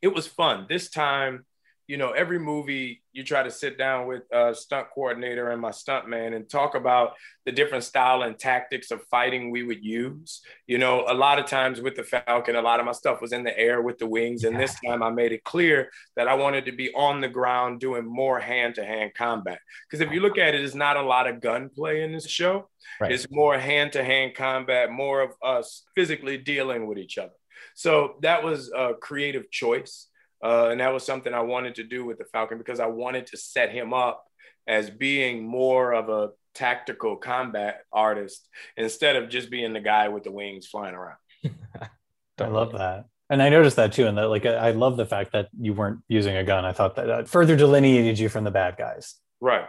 It 0.02 0.10
was 0.10 0.28
fun. 0.28 0.66
This 0.70 0.90
time 0.90 1.46
you 1.88 1.96
know 1.96 2.12
every 2.12 2.38
movie 2.38 3.02
you 3.14 3.24
try 3.24 3.42
to 3.42 3.50
sit 3.50 3.78
down 3.78 4.06
with 4.08 4.24
a 4.32 4.54
stunt 4.54 4.88
coordinator 4.94 5.50
and 5.50 5.62
my 5.62 5.72
stunt 5.72 6.08
man 6.08 6.34
and 6.34 6.50
talk 6.50 6.76
about 6.76 7.14
the 7.46 7.52
different 7.52 7.84
style 7.84 8.22
and 8.24 8.38
tactics 8.38 8.92
of 8.92 9.02
fighting 9.10 9.50
we 9.50 9.64
would 9.64 9.84
use. 9.84 10.42
You 10.68 10.78
know 10.78 11.06
a 11.08 11.14
lot 11.14 11.40
of 11.40 11.46
times 11.46 11.82
with 11.82 11.96
the 11.96 12.04
falcon 12.04 12.56
a 12.56 12.62
lot 12.62 12.80
of 12.80 12.86
my 12.86 12.92
stuff 12.92 13.22
was 13.22 13.32
in 13.32 13.44
the 13.44 13.58
air 13.58 13.82
with 13.82 13.98
the 13.98 14.06
wings. 14.06 14.44
And 14.44 14.60
this 14.60 14.76
time 14.86 15.02
i 15.02 15.10
made 15.10 15.32
it 15.32 15.44
clear 15.44 15.90
that 16.16 16.28
i 16.28 16.34
wanted 16.34 16.66
to 16.66 16.74
be 16.74 16.94
on 16.94 17.22
the 17.22 17.30
ground 17.30 17.80
doing 17.80 18.06
more 18.06 18.40
hand-to-hand 18.40 19.14
combat. 19.16 19.60
Because 19.90 20.06
if 20.06 20.12
you 20.12 20.20
look 20.20 20.38
at 20.38 20.54
it 20.54 20.64
it's 20.64 20.76
not 20.76 20.98
a 20.98 21.02
lot 21.02 21.28
of 21.28 21.42
gunplay 21.42 22.04
in 22.04 22.12
this 22.12 22.28
show. 22.28 22.70
Right. 23.00 23.12
it's 23.12 23.28
more 23.32 23.58
hand-to-hand 23.58 24.36
combat 24.36 24.92
more 24.92 25.22
of 25.22 25.32
us 25.44 25.84
physically 25.96 26.38
dealing 26.38 26.88
with 26.88 26.98
each 26.98 27.18
other. 27.18 27.34
So 27.76 28.16
that 28.22 28.44
was 28.44 28.72
a 28.76 28.94
creative 28.94 29.50
choice 29.52 30.08
uh, 30.44 30.70
and 30.70 30.80
that 30.80 30.94
was 30.94 31.06
something 31.06 31.34
I 31.34 31.42
wanted 31.42 31.76
to 31.76 31.84
do 31.84 32.06
with 32.06 32.18
the 32.18 32.26
Falcon 32.26 32.58
because 32.58 32.80
I 32.80 32.88
wanted 32.88 33.28
to 33.28 33.38
set 33.38 33.72
him 33.72 33.94
up 33.94 34.24
as 34.68 34.90
being 34.90 35.48
more 35.48 35.94
of 35.94 36.10
a 36.10 36.32
tactical 36.54 37.16
combat 37.16 37.82
artist 37.92 38.48
instead 38.76 39.16
of 39.16 39.30
just 39.30 39.50
being 39.50 39.74
the 39.74 39.80
guy 39.80 40.10
with 40.10 40.24
the 40.24 40.32
wings 40.32 40.68
flying 40.68 40.96
around. 40.96 41.18
I 42.40 42.48
love 42.48 42.74
that. 42.74 43.06
And 43.30 43.42
I 43.42 43.50
noticed 43.50 43.76
that 43.76 43.94
too. 43.94 44.08
And 44.08 44.18
that, 44.18 44.30
like, 44.30 44.46
I 44.46 44.72
love 44.72 44.98
the 44.98 45.06
fact 45.06 45.34
that 45.34 45.50
you 45.60 45.74
weren't 45.74 46.00
using 46.08 46.38
a 46.38 46.44
gun. 46.44 46.66
I 46.66 46.72
thought 46.72 46.96
that 46.96 47.10
uh, 47.10 47.24
further 47.26 47.56
delineated 47.56 48.20
you 48.20 48.30
from 48.30 48.44
the 48.44 48.52
bad 48.52 48.78
guys. 48.78 49.16
Right. 49.42 49.66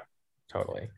Totally. 0.50 0.90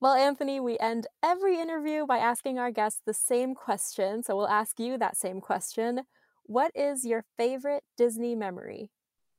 Well, 0.00 0.14
Anthony, 0.14 0.60
we 0.60 0.78
end 0.78 1.06
every 1.24 1.60
interview 1.60 2.06
by 2.06 2.18
asking 2.18 2.58
our 2.58 2.70
guests 2.70 3.00
the 3.04 3.14
same 3.14 3.54
question. 3.54 4.22
So 4.22 4.36
we'll 4.36 4.48
ask 4.48 4.78
you 4.78 4.98
that 4.98 5.16
same 5.16 5.40
question. 5.40 6.02
What 6.44 6.72
is 6.74 7.04
your 7.04 7.24
favorite 7.36 7.82
Disney 7.96 8.34
memory? 8.34 8.90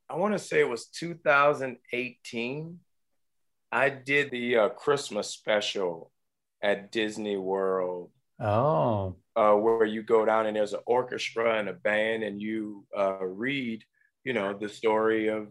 I 0.09 0.15
want 0.15 0.33
to 0.33 0.39
say 0.39 0.59
it 0.59 0.67
was 0.69 0.87
2018. 0.87 2.79
I 3.71 3.89
did 3.89 4.31
the 4.31 4.57
uh, 4.57 4.69
Christmas 4.69 5.29
special 5.29 6.11
at 6.61 6.91
Disney 6.91 7.37
World 7.37 8.11
Oh, 8.41 9.17
uh, 9.35 9.51
where 9.53 9.85
you 9.85 10.01
go 10.01 10.25
down 10.25 10.45
and 10.45 10.55
there's 10.55 10.71
an 10.73 10.79
orchestra 10.85 11.59
and 11.59 11.67
a 11.67 11.73
band 11.73 12.23
and 12.23 12.41
you 12.41 12.85
uh, 12.97 13.17
read, 13.25 13.83
you 14.23 14.31
know, 14.33 14.53
the 14.57 14.69
story 14.69 15.27
of 15.27 15.49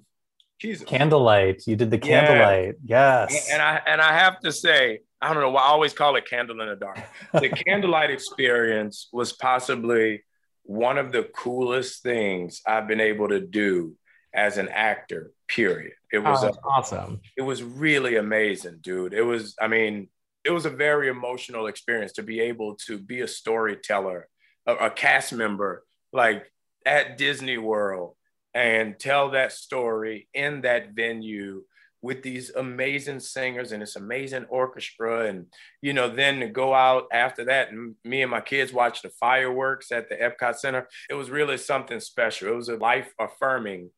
Jesus. 0.59 0.88
candlelight. 0.88 1.66
You 1.66 1.77
did 1.77 1.90
the 1.90 2.01
Yeah. 2.03 2.25
candlelight. 2.27 2.75
Yes. 2.83 3.51
And 3.53 3.61
I 3.62 3.81
and 3.87 4.01
I 4.01 4.12
have 4.18 4.40
to 4.40 4.51
say, 4.51 5.01
I 5.21 5.33
don't 5.33 5.42
know 5.42 5.51
why 5.51 5.61
I 5.62 5.66
always 5.68 5.92
call 5.92 6.16
it 6.16 6.27
candle 6.29 6.61
in 6.62 6.68
the 6.68 6.77
dark. 6.77 6.99
The 7.35 7.49
candlelight 7.66 8.11
experience 8.11 9.09
was 9.12 9.33
possibly 9.35 10.25
one 10.62 10.97
of 10.99 11.12
the 11.12 11.25
coolest 11.25 12.03
things 12.03 12.62
I've 12.66 12.88
been 12.88 13.01
able 13.01 13.29
to 13.29 13.40
do 13.40 13.94
as 14.35 14.59
an 14.59 14.69
actor. 14.69 15.33
Period. 15.49 15.93
It 16.12 16.19
was 16.19 16.45
Oh, 16.45 16.49
a, 16.49 16.53
awesome. 16.69 17.21
it 17.37 17.43
was 17.43 17.62
really 17.62 18.17
amazing, 18.17 18.79
dude. 18.81 19.14
It 19.14 19.23
was, 19.23 19.55
I 19.61 19.69
mean, 19.69 20.09
it 20.45 20.51
was 20.51 20.67
a 20.67 20.71
very 20.71 21.09
emotional 21.09 21.67
experience 21.67 22.12
to 22.12 22.23
be 22.23 22.41
able 22.41 22.77
to 22.87 22.99
be 22.99 23.21
a 23.21 23.29
storyteller, 23.29 24.29
a, 24.67 24.75
a 24.75 24.91
cast 24.91 25.33
member, 25.33 25.85
like 26.12 26.51
at 26.87 27.19
Disney 27.19 27.59
World, 27.59 28.14
and 28.55 28.99
tell 28.99 29.31
that 29.31 29.53
story 29.53 30.29
in 30.35 30.62
that 30.62 30.93
venue 30.93 31.62
with 32.01 32.23
these 32.23 32.51
amazing 32.51 33.19
singers 33.21 33.73
and 33.73 33.83
this 33.83 33.97
amazing 33.97 34.45
orchestra. 34.49 35.27
And, 35.29 35.47
you 35.83 35.93
know, 35.93 36.09
then 36.09 36.41
to 36.41 36.49
go 36.49 36.73
out 36.73 37.07
after 37.12 37.45
that, 37.47 37.71
and 37.73 37.97
me 38.05 38.23
and 38.23 38.31
my 38.31 38.41
kids 38.41 38.73
watched 38.73 39.03
the 39.03 39.11
fireworks 39.11 39.91
at 39.91 40.09
the 40.09 40.14
Epcot 40.14 40.57
Center, 40.57 40.88
it 41.11 41.14
was 41.14 41.29
really 41.29 41.57
something 41.57 41.99
special. 42.01 42.49
It 42.49 42.57
was 42.57 42.69
a 42.69 42.77
life 42.77 43.12
affirming 43.19 43.91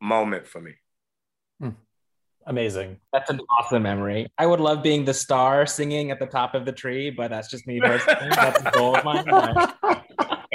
moment 0.00 0.46
for 0.46 0.60
me. 0.60 0.72
Amazing. 2.46 2.96
That's 3.12 3.28
an 3.28 3.40
awesome 3.58 3.82
memory. 3.82 4.26
I 4.38 4.46
would 4.46 4.60
love 4.60 4.82
being 4.82 5.04
the 5.04 5.12
star 5.12 5.66
singing 5.66 6.10
at 6.10 6.18
the 6.18 6.24
top 6.24 6.54
of 6.54 6.64
the 6.64 6.72
tree, 6.72 7.10
but 7.10 7.28
that's 7.30 7.50
just 7.50 7.66
me 7.66 7.78
personally. 7.78 8.30
that's 8.30 8.62
a 8.64 8.70
goal 8.70 8.96
of 8.96 9.04
mine. 9.04 9.24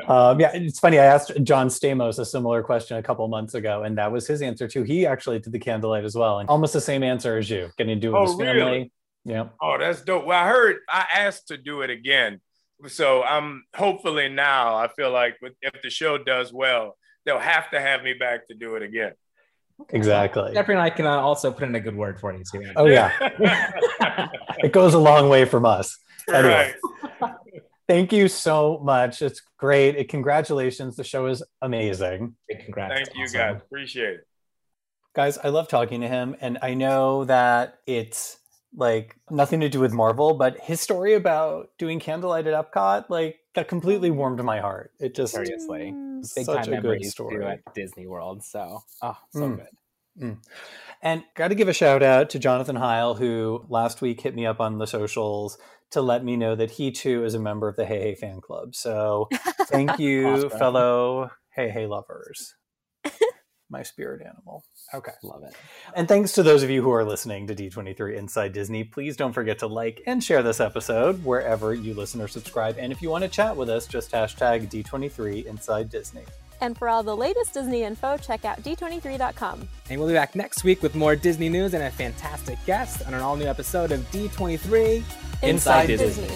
Um, 0.08 0.38
yeah, 0.38 0.51
it's 0.53 0.79
funny. 0.79 0.99
I 0.99 1.06
asked 1.06 1.32
John 1.43 1.69
Stamos 1.69 2.19
a 2.19 2.25
similar 2.25 2.62
question 2.62 2.97
a 2.97 3.03
couple 3.03 3.25
months 3.29 3.53
ago, 3.53 3.84
and 3.84 3.97
that 3.97 4.12
was 4.12 4.27
his 4.27 4.41
answer 4.41 4.67
too. 4.67 4.84
He 4.84 5.06
actually 5.06 5.39
did 5.39 5.53
the 5.53 5.60
candlelight 5.60 6.03
as 6.03 6.13
well, 6.13 6.39
and 6.39 6.49
almost 6.49 6.73
the 6.73 6.82
same 6.82 7.03
answer 7.03 7.38
as 7.38 7.49
you. 7.49 7.69
Getting 7.77 7.95
to 7.95 8.01
do 8.01 8.10
it 8.10 8.19
with 8.19 8.29
Oh, 8.29 8.32
his 8.34 8.36
family. 8.41 8.53
really? 8.62 8.91
Yeah. 9.23 9.47
Oh, 9.62 9.77
that's 9.79 10.01
dope. 10.01 10.25
Well, 10.25 10.38
I 10.38 10.49
heard 10.49 10.77
I 10.89 11.06
asked 11.13 11.47
to 11.49 11.58
do 11.58 11.84
it 11.84 11.89
again. 11.89 12.41
So 12.88 13.23
I'm 13.23 13.63
hopefully 13.73 14.27
now 14.27 14.75
I 14.75 14.89
feel 14.89 15.10
like 15.10 15.38
if 15.62 15.82
the 15.82 15.89
show 15.89 16.17
does 16.17 16.51
well, 16.51 16.97
they'll 17.25 17.39
have 17.39 17.71
to 17.71 17.79
have 17.79 18.03
me 18.03 18.13
back 18.13 18.47
to 18.49 18.56
do 18.56 18.75
it 18.75 18.82
again. 18.84 19.13
Exactly. 19.89 20.53
Jeffrey 20.53 20.75
and 20.75 20.81
I 20.81 20.89
can 20.89 21.05
uh, 21.05 21.17
also 21.19 21.51
put 21.51 21.63
in 21.63 21.75
a 21.75 21.79
good 21.79 21.95
word 21.95 22.19
for 22.19 22.33
you 22.33 22.43
too. 22.49 22.63
Oh 22.75 22.86
yeah, 22.86 23.12
it 24.59 24.71
goes 24.71 24.93
a 24.93 24.99
long 24.99 25.29
way 25.29 25.45
from 25.45 25.65
us. 25.65 25.97
Anyway. 26.31 26.73
right. 27.21 27.33
Thank 27.88 28.13
you 28.13 28.29
so 28.29 28.79
much. 28.81 29.21
It's 29.21 29.41
great. 29.57 29.95
It, 29.97 30.07
congratulations. 30.07 30.95
The 30.95 31.03
show 31.03 31.25
is 31.27 31.43
amazing. 31.62 32.36
Big 32.47 32.63
congrats. 32.63 32.93
Thank 32.95 33.17
you 33.17 33.23
Awesome. 33.25 33.39
guys. 33.39 33.62
Appreciate 33.65 34.13
it. 34.15 34.27
Guys, 35.13 35.38
I 35.38 35.49
love 35.49 35.67
talking 35.67 36.01
to 36.01 36.07
him. 36.07 36.36
And 36.39 36.57
I 36.62 36.73
know 36.75 37.25
that 37.25 37.79
it's 37.86 38.38
like 38.75 39.15
nothing 39.29 39.59
to 39.62 39.69
do 39.69 39.79
with 39.79 39.93
Marvel, 39.93 40.33
but 40.33 40.59
his 40.59 40.81
story 40.81 41.13
about 41.13 41.69
doing 41.77 41.99
candlelight 41.99 42.47
at 42.47 42.53
Epcot, 42.71 43.09
like 43.09 43.39
that 43.55 43.67
completely 43.67 44.09
warmed 44.12 44.43
my 44.43 44.59
heart. 44.59 44.91
It 44.99 45.13
just 45.15 45.33
Seriously. 45.33 45.91
Mm. 45.93 46.19
it's 46.21 46.33
Big 46.33 46.45
such 46.45 46.65
time 46.65 46.73
a 46.73 46.77
good 46.77 46.83
memories 46.83 47.12
story. 47.12 47.36
too 47.38 47.43
at 47.43 47.59
Disney 47.75 48.07
World. 48.07 48.43
So, 48.43 48.83
oh, 49.01 49.17
so 49.31 49.39
Mm. 49.39 49.57
good. 49.57 50.38
And 51.01 51.23
got 51.36 51.49
to 51.49 51.55
give 51.55 51.67
a 51.67 51.73
shout 51.73 52.01
out 52.03 52.29
to 52.31 52.39
Jonathan 52.39 52.75
Heil, 52.75 53.15
who 53.15 53.65
last 53.67 54.01
week 54.01 54.21
hit 54.21 54.36
me 54.36 54.45
up 54.45 54.59
on 54.62 54.77
the 54.77 54.86
socials 54.88 55.57
to 55.91 56.01
let 56.01 56.23
me 56.23 56.38
know 56.38 56.55
that 56.55 56.71
he 56.71 56.91
too 56.91 57.25
is 57.25 57.33
a 57.33 57.39
member 57.39 57.67
of 57.67 57.75
the 57.75 57.83
Heihei 57.86 58.17
fan 58.17 58.39
club. 58.41 58.75
So 58.75 59.27
thank 59.67 59.99
you, 59.99 60.27
Awesome. 60.45 60.49
fellow 60.51 61.31
Heihei 61.57 61.88
lovers. 61.89 62.55
My 63.69 63.83
spirit 63.83 64.21
animal. 64.21 64.63
Okay. 64.93 65.12
Love 65.23 65.43
it. 65.43 65.53
And 65.95 66.08
thanks 66.08 66.34
to 66.34 66.43
those 66.43 66.63
of 66.63 66.69
you 66.69 66.82
who 66.82 66.91
are 66.91 67.03
listening 67.03 67.47
to 67.47 67.56
D23 67.56 68.15
Inside 68.15 68.53
Disney. 68.53 68.84
Please 68.84 69.17
don't 69.17 69.34
forget 69.34 69.59
to 69.59 69.67
like 69.67 70.01
and 70.05 70.24
share 70.24 70.43
this 70.43 70.59
episode 70.59 71.24
wherever 71.24 71.74
you 71.74 71.93
listen 71.93 72.22
or 72.22 72.28
subscribe. 72.28 72.78
And 72.78 72.91
if 72.91 73.01
you 73.01 73.09
want 73.09 73.24
to 73.24 73.30
chat 73.30 73.55
with 73.55 73.70
us, 73.70 73.88
just 73.88 74.11
hashtag 74.11 74.70
D23 74.70 75.45
Inside 75.45 75.89
Disney. 75.89 76.24
And 76.61 76.78
for 76.78 76.88
all 76.88 77.03
the 77.03 77.15
latest 77.15 77.53
Disney 77.53 77.84
info, 77.84 78.15
check 78.17 78.45
out 78.45 78.61
d23.com. 78.63 79.67
And 79.89 79.99
we'll 79.99 80.07
be 80.07 80.13
back 80.13 80.36
next 80.36 80.63
week 80.63 80.82
with 80.82 80.95
more 80.95 81.15
Disney 81.15 81.49
news 81.49 81.74
and 81.74 81.84
a 81.84 81.91
fantastic 81.91 82.57
guest 82.65 83.05
on 83.05 83.13
an 83.13 83.22
all 83.22 83.36
new 83.36 83.45
episode 83.45 83.91
of 83.91 83.99
D23 84.11 85.03
Inside 85.41 85.88
Disney. 85.88 86.30